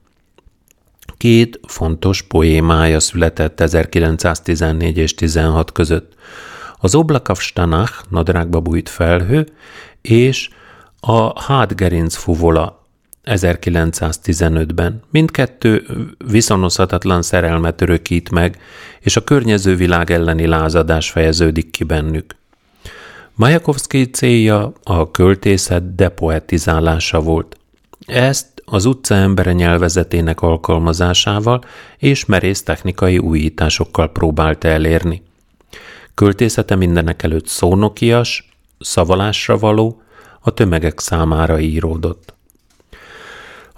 [1.16, 6.14] Két fontos poémája született 1914 és 16 között.
[6.78, 9.46] Az Oblakov Stanach, nadrágba bújt felhő,
[10.00, 10.48] és
[11.00, 12.83] a Hátgerinc fuvola
[13.24, 15.02] 1915-ben.
[15.10, 15.86] Mindkettő
[16.26, 18.58] viszonozhatatlan szerelmet örökít meg,
[19.00, 22.34] és a környező világ elleni lázadás fejeződik ki bennük.
[23.34, 27.56] Majakovszki célja a költészet depoetizálása volt.
[28.06, 31.64] Ezt az utca embere nyelvezetének alkalmazásával
[31.98, 35.22] és merész technikai újításokkal próbálta elérni.
[36.14, 38.48] Költészete mindenek előtt szónokias,
[38.80, 40.02] szavalásra való,
[40.40, 42.33] a tömegek számára íródott.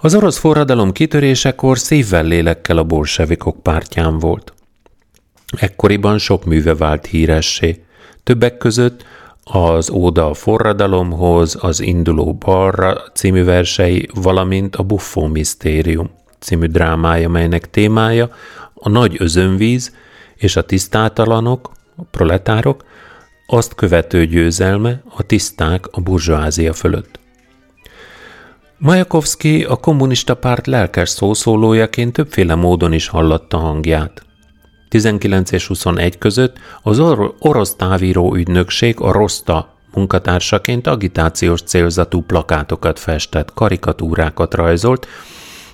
[0.07, 4.53] Az orosz forradalom kitörésekor szívvel lélekkel a bolsevikok pártján volt.
[5.57, 7.83] Ekkoriban sok műve vált híressé.
[8.23, 9.05] Többek között
[9.43, 17.29] az Óda a forradalomhoz, az Induló balra című versei, valamint a Buffo Misztérium című drámája,
[17.29, 18.29] melynek témája
[18.73, 19.95] a nagy özönvíz
[20.35, 22.83] és a tisztátalanok, a proletárok,
[23.47, 27.25] azt követő győzelme a tiszták a burzsóázia fölött.
[28.79, 34.21] Majakovszki a kommunista párt lelkes szószólójaként többféle módon is hallatta hangját.
[34.89, 42.99] 19 és 21 között az or- orosz távíró ügynökség a Rosta munkatársaként agitációs célzatú plakátokat
[42.99, 45.07] festett, karikatúrákat rajzolt,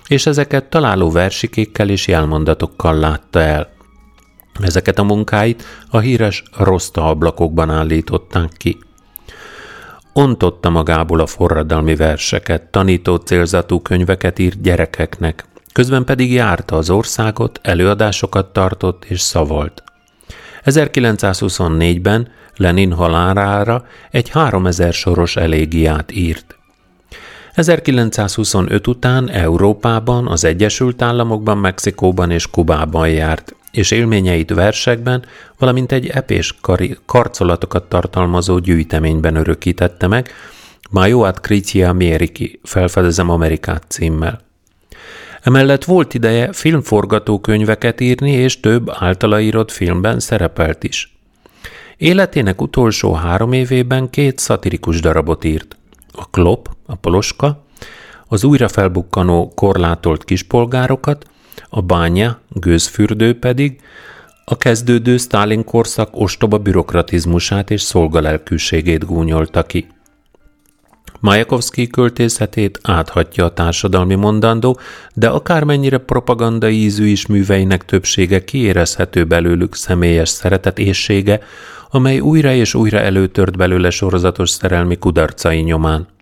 [0.06, 3.72] és ezeket találó versikékkel és jelmondatokkal látta el.
[4.60, 8.78] Ezeket a munkáit a híres Rosta ablakokban állították ki.
[10.16, 17.58] Ontotta magából a forradalmi verseket, tanító célzatú könyveket írt gyerekeknek, közben pedig járta az országot,
[17.62, 19.82] előadásokat tartott és szavalt.
[20.64, 26.58] 1924-ben Lenin halálára egy 3000 soros elégiát írt.
[27.54, 35.24] 1925 után Európában, az Egyesült Államokban, Mexikóban és Kubában járt, és élményeit versekben,
[35.58, 40.30] valamint egy epés kari- karcolatokat tartalmazó gyűjteményben örökítette meg,
[40.90, 44.40] Majoat Kritia Mériki, felfedezem Amerikát címmel.
[45.42, 51.16] Emellett volt ideje filmforgatókönyveket írni, és több általa írott filmben szerepelt is.
[51.96, 55.76] Életének utolsó három évében két szatirikus darabot írt.
[56.12, 57.64] A Klop, a Poloska,
[58.28, 61.26] az újra felbukkanó korlátolt kispolgárokat,
[61.68, 63.80] a bánya, gőzfürdő pedig
[64.44, 69.86] a kezdődő Stalin korszak ostoba bürokratizmusát és szolgalelkűségét gúnyolta ki.
[71.20, 74.78] Majakovszki költészetét áthatja a társadalmi mondandó,
[75.14, 81.40] de akármennyire propaganda ízű is műveinek többsége kiérezhető belőlük személyes szeretet éssége,
[81.90, 86.13] amely újra és újra előtört belőle sorozatos szerelmi kudarcai nyomán.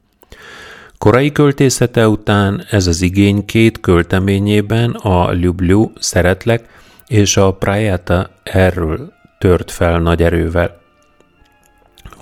[1.03, 6.69] Korai költészete után ez az igény két költeményében a Lubliu Szeretlek
[7.07, 10.81] és a Prajata erről tört fel nagy erővel.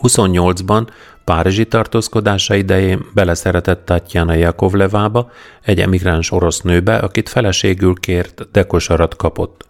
[0.03, 0.87] 28-ban
[1.25, 5.31] Párizsi tartózkodása idején beleszeretett Tatjana Jakovlevába,
[5.63, 9.69] egy emigráns orosz nőbe, akit feleségül kért, de kosarat kapott.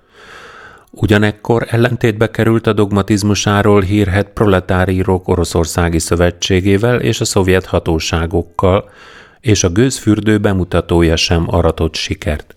[0.90, 8.90] Ugyanekkor ellentétbe került a dogmatizmusáról hírhet proletárírók Oroszországi Szövetségével és a szovjet hatóságokkal,
[9.40, 12.54] és a gőzfürdő bemutatója sem aratott sikert.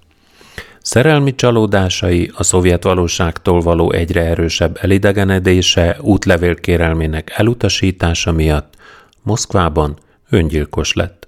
[0.82, 8.74] Szerelmi csalódásai, a szovjet valóságtól való egyre erősebb elidegenedése, útlevélkérelmének elutasítása miatt
[9.22, 9.98] Moszkvában
[10.30, 11.28] öngyilkos lett.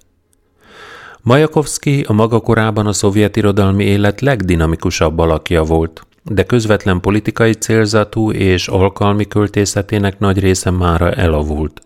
[1.22, 8.32] Majakovszki a maga korában a szovjet irodalmi élet legdinamikusabb alakja volt, de közvetlen politikai célzatú
[8.32, 11.80] és alkalmi költészetének nagy része mára elavult.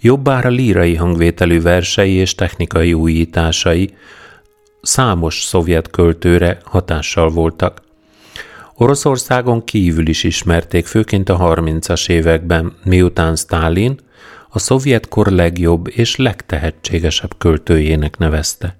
[0.00, 3.94] Jobbára lírai hangvételű versei és technikai újításai
[4.82, 7.82] számos szovjet költőre hatással voltak.
[8.76, 13.98] Oroszországon kívül is ismerték, főként a 30-as években, miután Stalin
[14.48, 18.76] a szovjet kor legjobb és legtehetségesebb költőjének nevezte.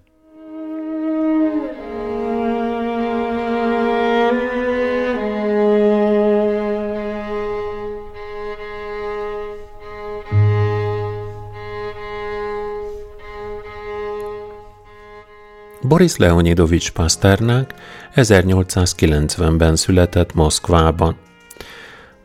[15.88, 17.74] Boris Leonidovics Pasternák
[18.14, 21.16] 1890-ben született Moszkvában.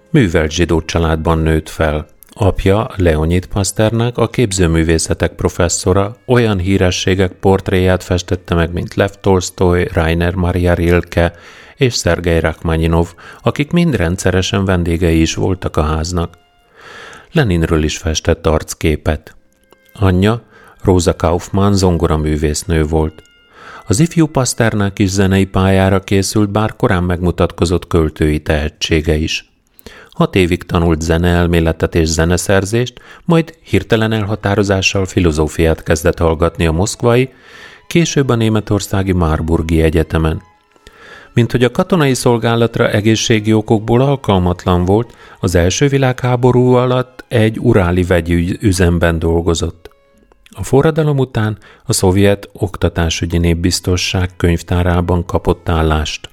[0.09, 2.07] Művelt zsidó családban nőtt fel.
[2.33, 10.33] Apja, Leonid Pasternák, a képzőművészetek professzora, olyan hírességek portréját festette meg, mint Lev Tolstoy, Rainer
[10.33, 11.33] Maria Rilke
[11.75, 16.37] és Szergei Rachmaninov, akik mind rendszeresen vendégei is voltak a háznak.
[17.31, 19.35] Leninről is festett arcképet.
[19.93, 20.41] Anyja,
[20.83, 23.27] Rosa Kaufmann zongoraművésznő volt.
[23.89, 29.51] Az ifjú Paszternák is zenei pályára készült, bár korán megmutatkozott költői tehetsége is.
[30.11, 37.29] Hat évig tanult zeneelméletet és zeneszerzést, majd hirtelen elhatározással filozófiát kezdett hallgatni a moszkvai,
[37.87, 40.41] később a németországi Marburgi Egyetemen.
[41.33, 48.03] Mint hogy a katonai szolgálatra egészségi okokból alkalmatlan volt, az első világháború alatt egy uráli
[48.03, 49.88] vegyi üzemben dolgozott.
[50.51, 56.29] A forradalom után a szovjet oktatásügyi népbiztosság könyvtárában kapott állást.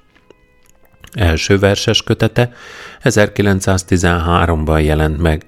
[1.13, 2.53] Első verses kötete
[3.03, 5.47] 1913-ban jelent meg.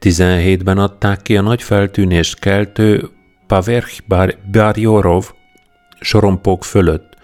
[0.00, 3.08] 17-ben adták ki a nagy feltűnést keltő
[3.46, 4.02] Paverch
[4.50, 5.32] Barjorov
[6.00, 7.16] Sorompók fölött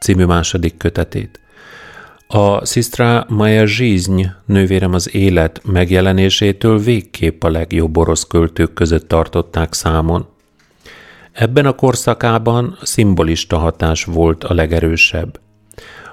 [0.00, 1.40] című második kötetét.
[2.32, 9.72] A Sistra Maja Zsízny, nővérem az élet megjelenésétől végképp a legjobb orosz költők között tartották
[9.72, 10.26] számon.
[11.32, 15.40] Ebben a korszakában szimbolista hatás volt a legerősebb.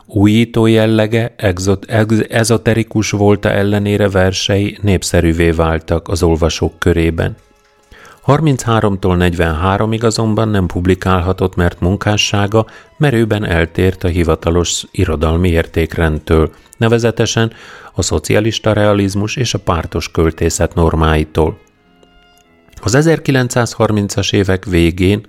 [0.05, 7.35] Újító jellege, exot, ex, ezoterikus volta ellenére versei népszerűvé váltak az olvasók körében.
[8.27, 12.65] 33-tól 43-ig azonban nem publikálhatott, mert munkássága
[12.97, 17.53] merőben eltért a hivatalos irodalmi értékrendtől, nevezetesen
[17.93, 21.59] a szocialista realizmus és a pártos költészet normáitól.
[22.81, 25.25] Az 1930-as évek végén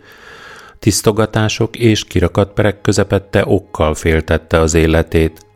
[0.79, 5.47] tisztogatások és kirakatperek közepette okkal féltette az életét.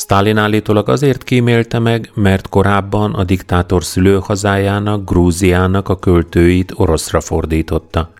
[0.00, 8.10] Stalin állítólag azért kímélte meg, mert korábban a diktátor szülőhazájának, Grúziának a költőit oroszra fordította.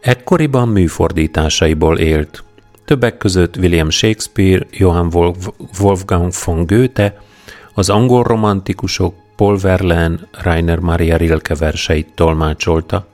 [0.00, 2.44] Ekkoriban műfordításaiból élt.
[2.84, 5.36] Többek között William Shakespeare, Johann
[5.80, 7.20] Wolfgang von Goethe,
[7.74, 13.06] az angol romantikusok Paul Verlaine, Rainer Maria Rilke verseit tolmácsolta.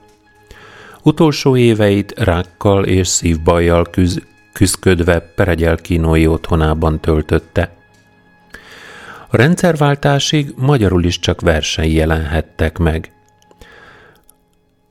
[1.01, 4.21] Utolsó éveit rákkal és szívbajjal küz,
[4.55, 7.75] küzdködve Peregyel kínói otthonában töltötte.
[9.27, 13.11] A rendszerváltásig magyarul is csak versei jelenhettek meg.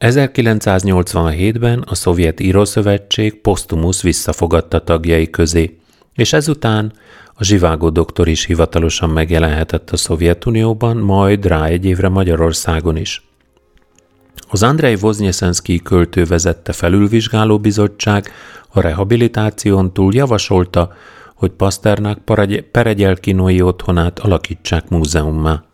[0.00, 5.78] 1987-ben a Szovjet Írószövetség posztumusz visszafogadta tagjai közé,
[6.14, 6.92] és ezután
[7.34, 13.22] a Zsivágó doktor is hivatalosan megjelenhetett a Szovjetunióban, majd rá egy évre Magyarországon is.
[14.48, 18.30] Az Andrei Voznyeszenszki költő vezette felülvizsgáló bizottság
[18.68, 20.92] a rehabilitáción túl javasolta,
[21.34, 22.18] hogy Pasternák
[22.70, 25.64] Peregyelkinói otthonát alakítsák múzeummá.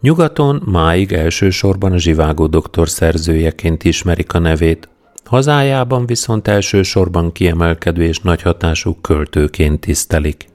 [0.00, 4.88] Nyugaton máig elsősorban a Zsivágó doktor szerzőjeként ismerik a nevét,
[5.24, 10.51] hazájában viszont elsősorban kiemelkedő és nagy hatású költőként tisztelik.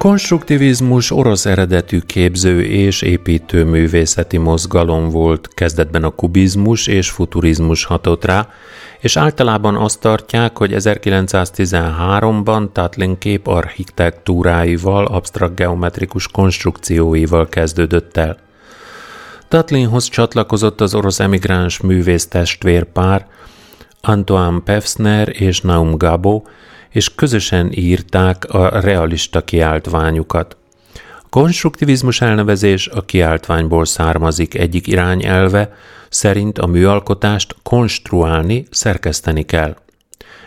[0.00, 8.24] Konstruktivizmus orosz eredetű képző és építő művészeti mozgalom volt, kezdetben a kubizmus és futurizmus hatott
[8.24, 8.48] rá,
[9.00, 18.36] és általában azt tartják, hogy 1913-ban Tatlin kép architektúráival, absztrakt geometrikus konstrukcióival kezdődött el.
[19.48, 23.26] Tatlinhoz csatlakozott az orosz emigráns művész testvérpár,
[24.00, 26.42] Antoine Pevsner és Naum Gabo,
[26.90, 30.56] és közösen írták a realista kiáltványukat.
[31.30, 35.72] Konstruktivizmus elnevezés a kiáltványból származik egyik irányelve,
[36.08, 39.76] szerint a műalkotást konstruálni, szerkeszteni kell.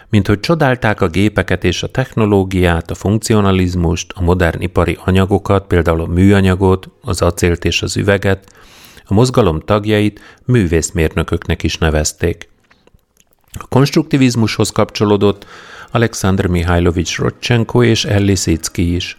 [0.09, 6.01] Mint hogy csodálták a gépeket és a technológiát, a funkcionalizmust, a modern ipari anyagokat, például
[6.01, 8.53] a műanyagot, az acélt és az üveget,
[9.05, 12.49] a mozgalom tagjait művészmérnököknek is nevezték.
[13.59, 15.45] A konstruktivizmushoz kapcsolódott
[15.95, 19.17] Alexander Mihailovics Rodchenko és Elli Szicki is.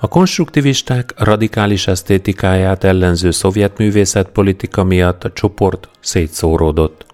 [0.00, 7.06] A konstruktivisták radikális esztétikáját ellenző szovjet művészetpolitika miatt a csoport szétszóródott.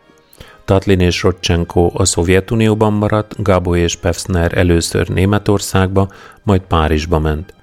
[0.64, 6.12] Tatlin és Rodchenko a Szovjetunióban maradt, Gabo és Pevsner először Németországba,
[6.42, 7.54] majd Párizsba ment.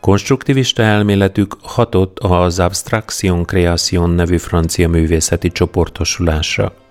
[0.00, 6.83] Konstruktivista elméletük hatott az Abstraction Creation nevű francia művészeti csoportosulásra.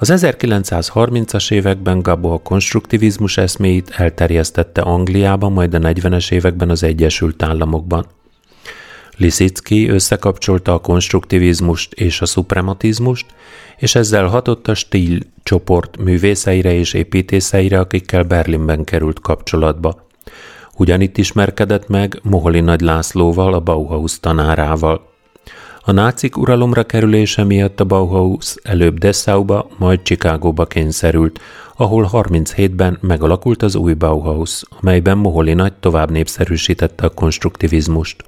[0.00, 7.42] Az 1930-as években Gabo a konstruktivizmus eszméit elterjesztette Angliában, majd a 40-es években az Egyesült
[7.42, 8.06] Államokban.
[9.16, 13.26] Lisicki összekapcsolta a konstruktivizmust és a szuprematizmust,
[13.76, 20.06] és ezzel hatott a stíl csoport művészeire és építészeire, akikkel Berlinben került kapcsolatba.
[20.76, 25.07] Ugyanitt ismerkedett meg Moholi Nagy Lászlóval, a Bauhaus tanárával.
[25.88, 31.40] A nácik uralomra kerülése miatt a Bauhaus előbb Dessauba, majd Chicagóba kényszerült,
[31.76, 38.24] ahol 37-ben megalakult az új Bauhaus, amelyben Moholi nagy tovább népszerűsítette a konstruktivizmust.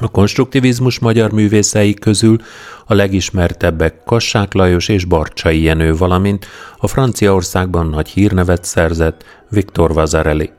[0.00, 2.38] A konstruktivizmus magyar művészei közül
[2.86, 6.46] a legismertebbek Kassák Lajos és Barcsai Jenő, valamint
[6.78, 10.50] a Franciaországban nagy hírnevet szerzett Viktor Vazarelli.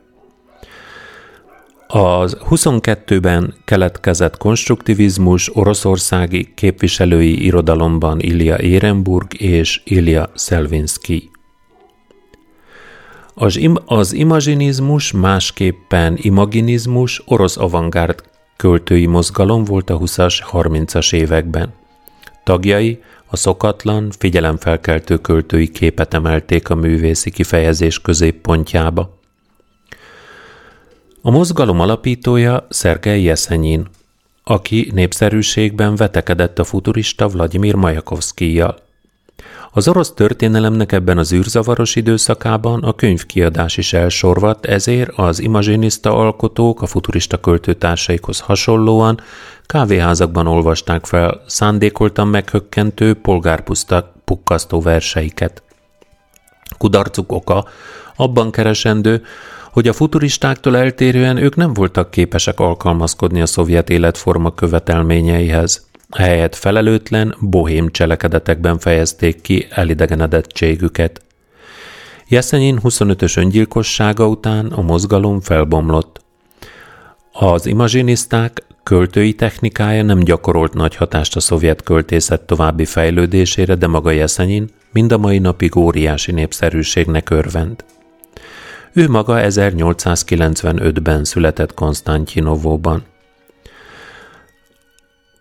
[1.88, 11.30] Az 22-ben keletkezett konstruktivizmus oroszországi képviselői irodalomban Ilya Érenburg és Ilya Szelvinski.
[13.34, 18.24] Az, im- az imazsinizmus, másképpen imaginizmus orosz avantgárd
[18.58, 21.74] költői mozgalom volt a 20-as, 30-as években.
[22.44, 29.14] Tagjai a szokatlan, figyelemfelkeltő költői képet emelték a művészi kifejezés középpontjába.
[31.28, 33.88] A mozgalom alapítója Szergei Jeszenyin,
[34.43, 38.78] aki népszerűségben vetekedett a futurista Vladimir Majakovszkijjal.
[39.71, 46.82] Az orosz történelemnek ebben az űrzavaros időszakában a könyvkiadás is elsorvadt, ezért az imazsinista alkotók
[46.82, 49.19] a futurista költőtársaikhoz hasonlóan
[49.65, 55.63] kávéházakban olvasták fel szándékoltan meghökkentő, polgárpukkasztó verseiket.
[56.78, 57.65] Kudarcuk oka
[58.15, 59.23] abban keresendő,
[59.76, 65.88] hogy a futuristáktól eltérően ők nem voltak képesek alkalmazkodni a szovjet életforma követelményeihez.
[66.17, 71.21] Helyett felelőtlen, bohém cselekedetekben fejezték ki elidegenedettségüket.
[72.28, 76.21] Jeszenyin 25-ös öngyilkossága után a mozgalom felbomlott.
[77.32, 84.11] Az imazsiniszták költői technikája nem gyakorolt nagy hatást a szovjet költészet további fejlődésére, de maga
[84.11, 87.84] Jeszenyin mind a mai napig óriási népszerűségnek örvend.
[88.98, 93.04] Ő maga 1895-ben született Konstantinovóban.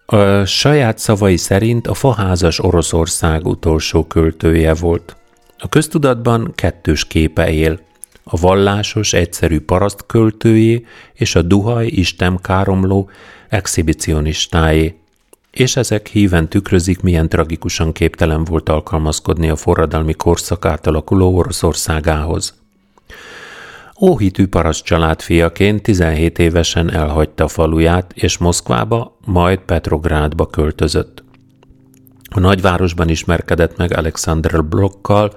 [0.06, 5.16] A saját szavai szerint a faházas Oroszország utolsó költője volt.
[5.58, 7.80] A köztudatban kettős képe él,
[8.24, 13.10] a vallásos, egyszerű paraszt költőjé és a duhaj, isten káromló
[13.48, 14.98] exhibicionistájé.
[15.50, 22.63] És ezek híven tükrözik, milyen tragikusan képtelen volt alkalmazkodni a forradalmi korszak átalakuló Oroszországához.
[24.06, 31.24] Óhitű paraszt család fiaként 17 évesen elhagyta faluját, és Moszkvába, majd Petrográdba költözött.
[32.30, 35.32] A nagyvárosban ismerkedett meg Alexander Blokkal,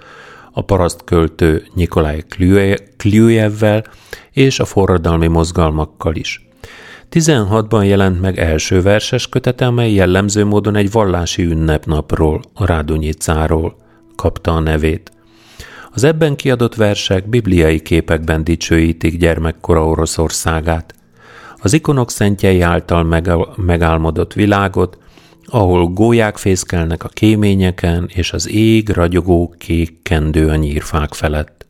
[0.51, 2.23] a paraszt költő Nikolaj
[2.97, 3.83] Kljujevvel
[4.31, 6.47] és a forradalmi mozgalmakkal is.
[7.11, 13.75] 16-ban jelent meg első verses kötete, amely jellemző módon egy vallási ünnepnapról, a Rádonyicáról
[14.15, 15.11] kapta a nevét.
[15.97, 20.93] Az ebben kiadott versek bibliai képekben dicsőítik gyermekkora Oroszországát.
[21.61, 23.03] Az ikonok szentjei által
[23.55, 24.97] megálmodott világot,
[25.45, 31.65] ahol gólyák fészkelnek a kéményeken, és az ég ragyogó kék kendő a nyírfák felett.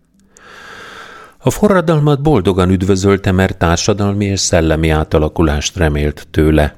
[1.38, 6.76] A forradalmat boldogan üdvözölte, mert társadalmi és szellemi átalakulást remélt tőle,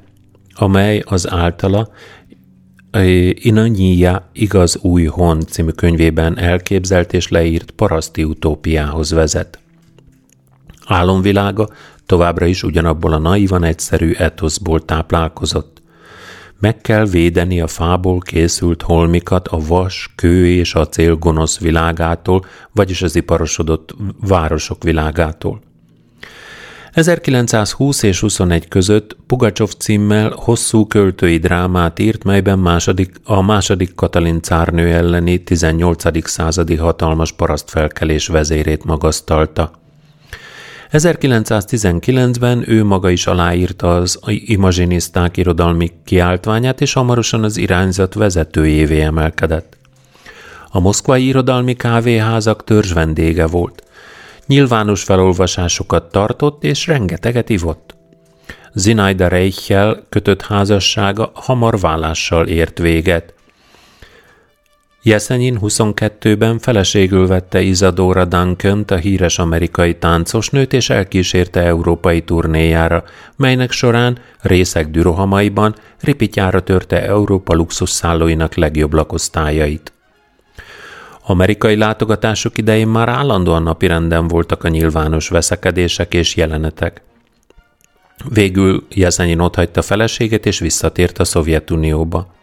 [0.55, 1.89] amely az általa
[3.33, 9.59] Inanyia igaz új hon című könyvében elképzelt és leírt paraszti utópiához vezet.
[10.85, 11.69] Álomvilága
[12.05, 15.81] továbbra is ugyanabból a naivan egyszerű etoszból táplálkozott.
[16.59, 23.01] Meg kell védeni a fából készült holmikat a vas, kő és acél gonosz világától, vagyis
[23.01, 25.61] az iparosodott városok világától.
[26.99, 34.41] 1920 és 21 között Pugacsov címmel hosszú költői drámát írt, melyben második, a második Katalin
[34.41, 36.27] cárnő elleni 18.
[36.29, 39.71] századi hatalmas parasztfelkelés vezérét magasztalta.
[40.91, 49.77] 1919-ben ő maga is aláírta az imazsiniszták irodalmi kiáltványát, és hamarosan az irányzat vezetőjévé emelkedett.
[50.69, 53.83] A moszkvai irodalmi kávéházak törzs vendége volt.
[54.49, 57.95] Nyilvános felolvasásokat tartott, és rengeteget ivott.
[58.73, 63.33] Zinaida Reichel kötött házassága hamar vállással ért véget.
[65.03, 73.03] Jeszenyin 22-ben feleségül vette Isadora duncan a híres amerikai táncosnőt, és elkísérte európai turnéjára,
[73.35, 79.93] melynek során részek dürohamaiban ripityára törte Európa luxusszállóinak legjobb lakosztályait.
[81.29, 87.01] Amerikai látogatások idején már állandóan napirenden voltak a nyilvános veszekedések és jelenetek.
[88.29, 92.33] Végül Jeszenyin otthagyta feleséget és visszatért a Szovjetunióba.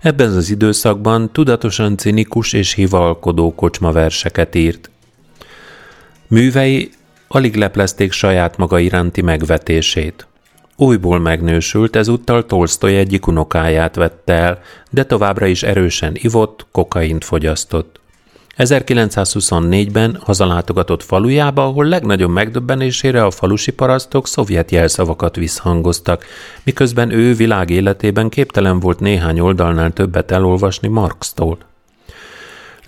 [0.00, 4.90] Ebben az időszakban tudatosan cinikus és hivalkodó kocsmaverseket írt.
[6.28, 6.90] Művei
[7.28, 10.26] alig leplezték saját maga iránti megvetését.
[10.80, 14.60] Újból megnősült, ezúttal Tolstoy egyik unokáját vette el,
[14.90, 18.00] de továbbra is erősen ivott, kokaint fogyasztott.
[18.56, 26.24] 1924-ben hazalátogatott falujába, ahol legnagyobb megdöbbenésére a falusi parasztok szovjet jelszavakat visszhangoztak,
[26.62, 31.67] miközben ő világ életében képtelen volt néhány oldalnál többet elolvasni Marx-tól.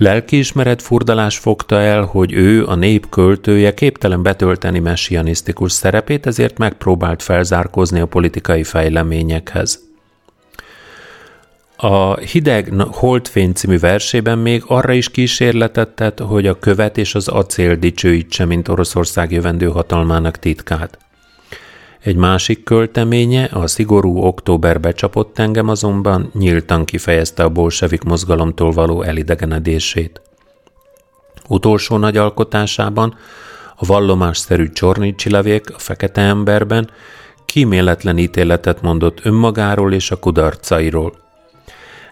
[0.01, 7.23] Lelkiismeret furdalás fogta el, hogy ő, a nép költője képtelen betölteni messianisztikus szerepét, ezért megpróbált
[7.23, 9.81] felzárkózni a politikai fejleményekhez.
[11.77, 17.29] A Hideg Holdfény című versében még arra is kísérletet tett, hogy a követ és az
[17.29, 20.99] acél dicsőítse, mint Oroszország jövendő hatalmának titkát.
[22.03, 29.03] Egy másik költeménye, a szigorú októberbe csapott engem azonban nyíltan kifejezte a bolsevik mozgalomtól való
[29.03, 30.21] elidegenedését.
[31.49, 33.15] Utolsó nagy alkotásában,
[33.77, 36.91] a vallomásszerű Csornicsi levék a fekete emberben
[37.45, 41.15] kíméletlen ítéletet mondott önmagáról és a kudarcairól–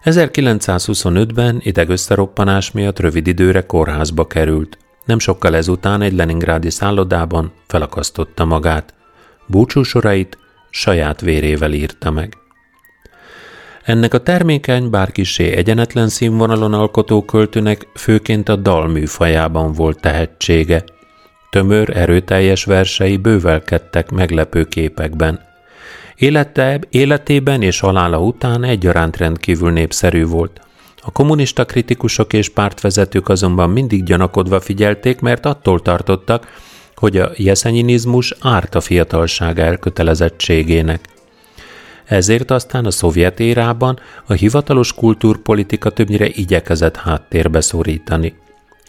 [0.04, 4.78] 1925-ben idegösszeroppanás miatt rövid időre kórházba került.
[5.04, 8.94] Nem sokkal ezután egy leningrádi szállodában felakasztotta magát.
[9.50, 10.38] Búcsúsorait
[10.70, 12.36] saját vérével írta meg.
[13.82, 20.84] Ennek a termékeny, bár kisé egyenetlen színvonalon alkotó költőnek főként a dal műfajában volt tehetsége.
[21.50, 25.40] Tömör, erőteljes versei bővelkedtek meglepő képekben.
[26.16, 30.60] Élete, életében és halála után egyaránt rendkívül népszerű volt.
[31.02, 36.46] A kommunista kritikusok és pártvezetők azonban mindig gyanakodva figyelték, mert attól tartottak,
[36.98, 41.00] hogy a jeszenyinizmus árt a fiatalság elkötelezettségének.
[42.04, 48.34] Ezért aztán a szovjet érában a hivatalos kultúrpolitika többnyire igyekezett háttérbe szorítani.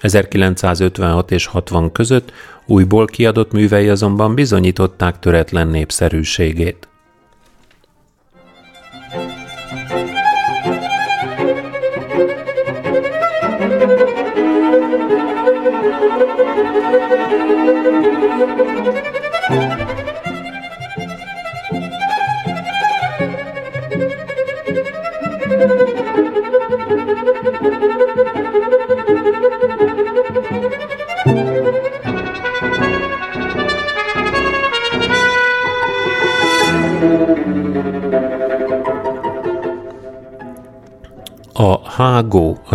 [0.02, 2.32] 1956 és 60 között
[2.66, 6.89] újból kiadott művei azonban bizonyították töretlen népszerűségét.
[16.00, 16.30] Thank
[19.24, 19.29] you.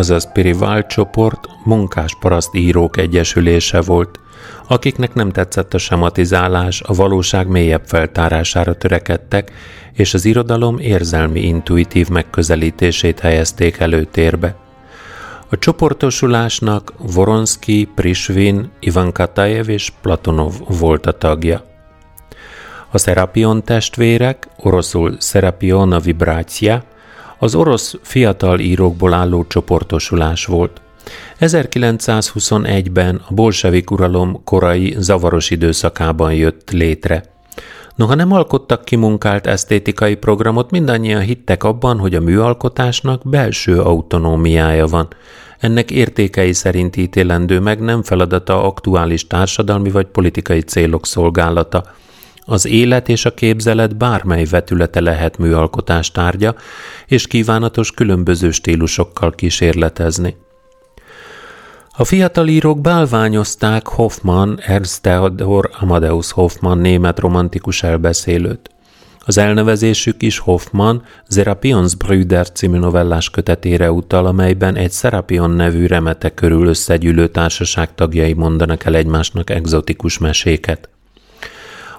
[0.04, 4.20] Azaz Pirivál csoport munkásparaszt írók egyesülése volt,
[4.68, 9.52] akiknek nem tetszett a sematizálás, a valóság mélyebb feltárására törekedtek,
[9.92, 14.56] és az irodalom érzelmi intuitív megközelítését helyezték előtérbe.
[15.50, 21.64] A csoportosulásnak Voronski, Prisvin, Ivan Katajev és Platonov volt a tagja.
[22.90, 26.82] A Serapion testvérek, oroszul Serapiona Vibrácia,
[27.38, 30.80] az orosz fiatal írókból álló csoportosulás volt.
[31.40, 37.22] 1921-ben a bolsevik uralom korai zavaros időszakában jött létre.
[37.94, 45.08] Noha nem alkottak kimunkált esztétikai programot, mindannyian hittek abban, hogy a műalkotásnak belső autonómiája van.
[45.58, 51.84] Ennek értékei szerint ítélendő meg nem feladata aktuális társadalmi vagy politikai célok szolgálata.
[52.44, 56.54] Az élet és a képzelet bármely vetülete lehet műalkotás tárgya,
[57.06, 60.36] és kívánatos különböző stílusokkal kísérletezni.
[61.96, 68.70] A fiatal írók bálványozták Hoffmann, Ernst Theodor Amadeus Hoffmann német romantikus elbeszélőt.
[69.26, 76.66] Az elnevezésük is Hoffmann Zerapionsbrüder című novellás kötetére utal, amelyben egy Serapion nevű remete körül
[76.66, 80.88] összegyűlő társaság tagjai mondanak el egymásnak egzotikus meséket.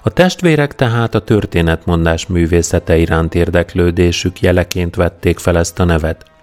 [0.08, 6.26] A testvérek tehát a történetmondás művészete iránt érdeklődésük jeleként vették fel ezt a nevet–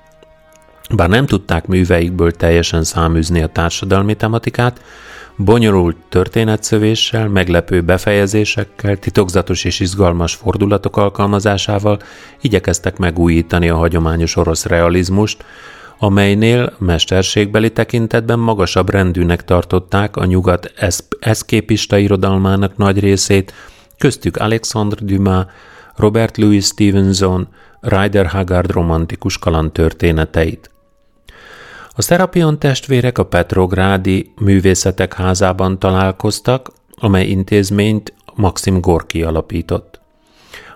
[0.95, 4.81] bár nem tudták műveikből teljesen száműzni a társadalmi tematikát,
[5.37, 11.99] bonyolult történetszövéssel, meglepő befejezésekkel, titokzatos és izgalmas fordulatok alkalmazásával
[12.41, 15.45] igyekeztek megújítani a hagyományos orosz realizmust,
[16.03, 20.73] amelynél mesterségbeli tekintetben magasabb rendűnek tartották a nyugat
[21.21, 23.53] eszképista irodalmának nagy részét,
[23.99, 25.45] köztük Alexandre Dumas,
[25.97, 27.49] Robert Louis Stevenson,
[27.81, 30.71] Ryder Haggard romantikus kalandtörténeteit.
[31.95, 40.02] A Szerapion testvérek a Petrográdi Művészetek Házában találkoztak, amely intézményt Maxim Gorki alapított.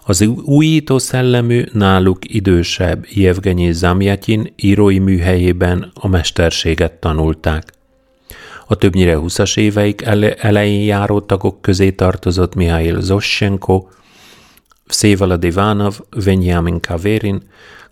[0.08, 7.72] Az újító szellemű, náluk idősebb Jevgenyi Zamjatin írói műhelyében a mesterséget tanulták.
[8.66, 10.02] A többnyire 20-as éveik
[10.38, 13.88] elején járó tagok közé tartozott Mihail Zossenko,
[14.86, 17.42] Szévalad Ivanov, Venyamin Kaverin,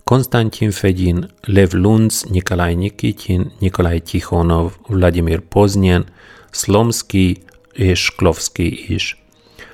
[0.05, 6.05] Konstantin Fegyin, Lev Lunz, Nikolaj Nikityin, Nikolaj Tikhonov, Vladimir Poznyen,
[6.51, 7.43] Slomski
[7.73, 9.24] és Klovski is.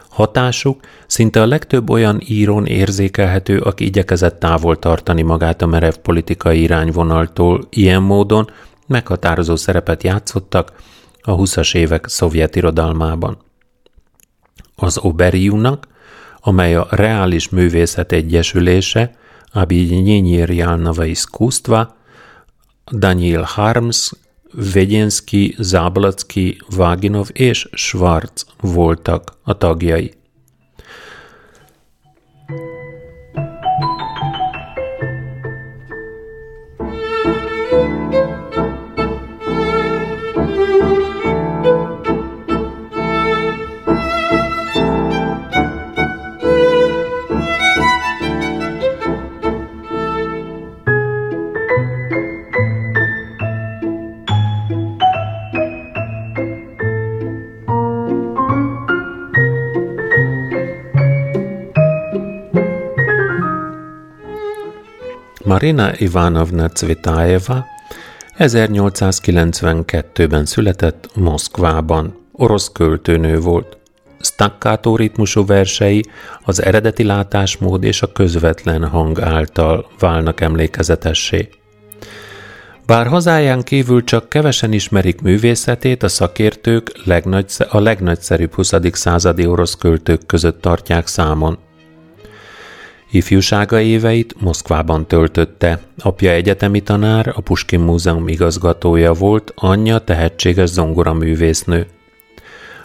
[0.09, 6.61] Hatásuk szinte a legtöbb olyan írón érzékelhető, aki igyekezett távol tartani magát a merev politikai
[6.61, 8.49] irányvonaltól, ilyen módon
[8.87, 10.73] meghatározó szerepet játszottak
[11.21, 13.37] a 20-as évek szovjet irodalmában.
[14.75, 15.87] Az Oberiumnak,
[16.39, 19.11] amely a Reális Művészet Egyesülése,
[19.55, 21.95] Объединение реального искусства,
[22.91, 24.11] Daniel Harms,
[24.52, 30.19] Vegyenszki, Záblacki, Váginov és Schwarz voltak a tagjai.
[65.60, 67.66] Marina Ivanovna Cvetájeva
[68.38, 72.16] 1892-ben született Moszkvában.
[72.32, 73.78] Orosz költőnő volt.
[74.20, 76.04] Staccato ritmusú versei
[76.44, 81.48] az eredeti látásmód és a közvetlen hang által válnak emlékezetessé.
[82.86, 86.92] Bár hazáján kívül csak kevesen ismerik művészetét, a szakértők
[87.68, 88.72] a legnagyszerűbb 20.
[88.92, 91.58] századi orosz költők között tartják számon–
[93.10, 95.80] Ifjúsága éveit Moszkvában töltötte.
[95.98, 101.86] Apja egyetemi tanár, a Puskin Múzeum igazgatója volt, anyja tehetséges zongoraművésznő.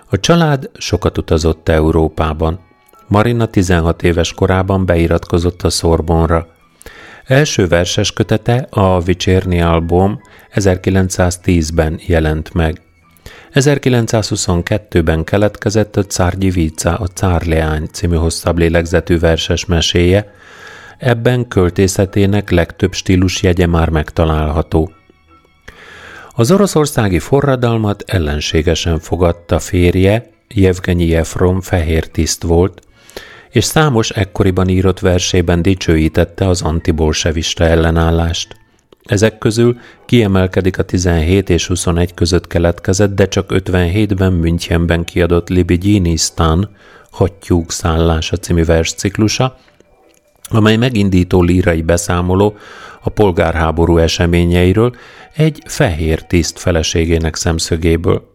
[0.09, 2.59] A család sokat utazott Európában.
[3.07, 6.47] Marina 16 éves korában beiratkozott a Szorbonra.
[7.25, 10.19] Első verses kötete, a Vicsérni album
[10.53, 12.81] 1910-ben jelent meg.
[13.55, 20.33] 1922-ben keletkezett a Cárgyi Víca, a Cárleány című hosszabb lélegzetű verses meséje,
[20.97, 24.91] ebben költészetének legtöbb stílusjegye már megtalálható.
[26.29, 32.81] Az oroszországi forradalmat ellenségesen fogadta férje, Jevgenyi Efron fehér tiszt volt,
[33.49, 38.64] és számos ekkoriban írott versében dicsőítette az antibolsevista ellenállást.
[39.05, 46.69] Ezek közül kiemelkedik a 17 és 21 között keletkezett, de csak 57-ben Münchenben kiadott Libidjinistan,
[47.11, 49.57] Hattyúk szállása című versciklusa,
[50.49, 52.57] amely megindító lírai beszámoló
[53.01, 54.95] a polgárháború eseményeiről
[55.35, 58.33] egy fehér tiszt feleségének szemszögéből.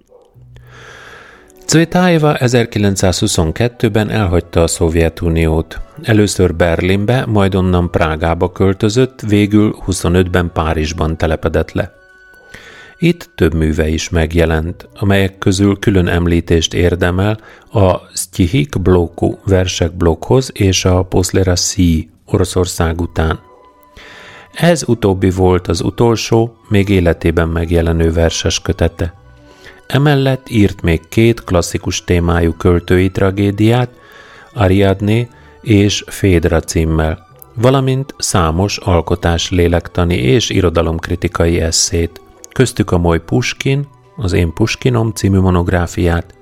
[1.70, 5.80] Cvetájeva 1922-ben elhagyta a Szovjetuniót.
[6.02, 11.92] Először Berlinbe, majd onnan Prágába költözött, végül 25-ben Párizsban telepedett le.
[12.98, 17.40] Itt több műve is megjelent, amelyek közül külön említést érdemel
[17.72, 23.40] a Stihik bloku versek blokkhoz és a Poslera Si Oroszország után.
[24.52, 29.19] Ez utóbbi volt az utolsó, még életében megjelenő verses kötete.
[29.92, 33.90] Emellett írt még két klasszikus témájú költői tragédiát,
[34.52, 35.28] Ariadné
[35.60, 42.20] és Fédra címmel, valamint számos alkotás lélektani és irodalomkritikai eszét,
[42.52, 46.34] köztük a Moly Puskin, az Én Puskinom című monográfiát,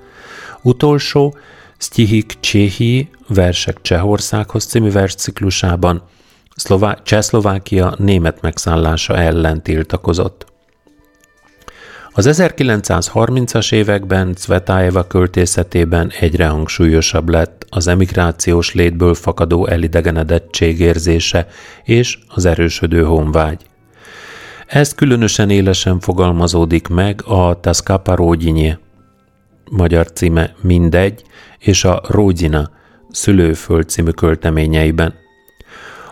[0.62, 1.36] utolsó
[1.78, 6.02] Stihik Cséhi versek Csehországhoz című versciklusában
[6.56, 10.46] Szlová- Csehszlovákia német megszállása ellen tiltakozott.
[12.18, 21.46] Az 1930-as években Cvetájeva költészetében egyre hangsúlyosabb lett az emigrációs létből fakadó elidegenedettség érzése
[21.84, 23.60] és az erősödő honvágy.
[24.66, 28.78] Ez különösen élesen fogalmazódik meg a Taskapa Rógyinye,
[29.70, 31.22] magyar címe Mindegy,
[31.58, 32.70] és a Rógyina,
[33.10, 35.14] Szülőföld című költeményeiben–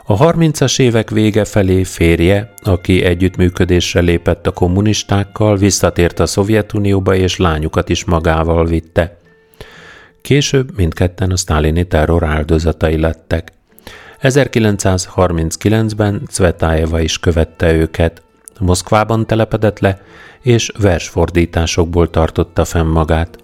[0.09, 7.37] a 30-as évek vége felé férje, aki együttműködésre lépett a kommunistákkal, visszatért a Szovjetunióba és
[7.37, 9.19] lányukat is magával vitte.
[10.23, 13.53] Később mindketten a sztálini terror áldozatai lettek.
[14.23, 18.23] 1939-ben Cvetájeva is követte őket.
[18.59, 20.01] Moszkvában telepedett le,
[20.43, 23.39] és versfordításokból tartotta fenn magát.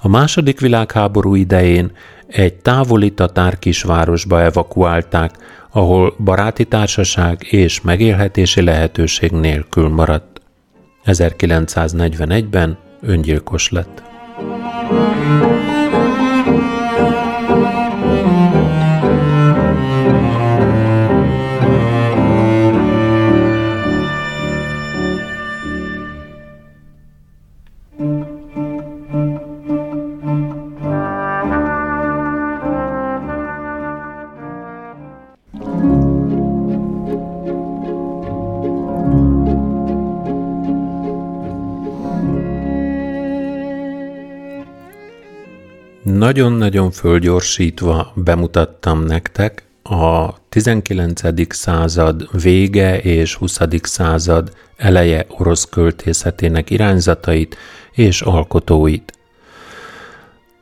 [0.00, 1.92] A második világháború idején
[2.34, 5.30] egy távoli tatár kisvárosba evakuálták,
[5.70, 10.40] ahol baráti társaság és megélhetési lehetőség nélkül maradt.
[11.04, 14.02] 1941-ben öngyilkos lett.
[46.24, 51.54] Nagyon-nagyon fölgyorsítva bemutattam nektek a 19.
[51.54, 53.58] század vége és 20.
[53.82, 57.56] század eleje orosz költészetének irányzatait
[57.92, 59.12] és alkotóit.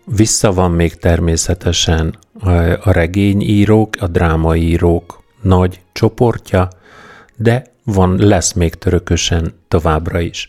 [0.04, 2.18] Vissza van még természetesen
[2.80, 6.68] a regényírók, a drámaírók nagy csoportja,
[7.36, 10.48] de van, lesz még törökösen továbbra is.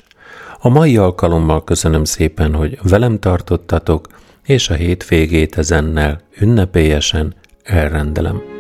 [0.60, 4.08] A mai alkalommal köszönöm szépen, hogy velem tartottatok,
[4.46, 8.53] és a hét végét ezennel ünnepélyesen elrendelem.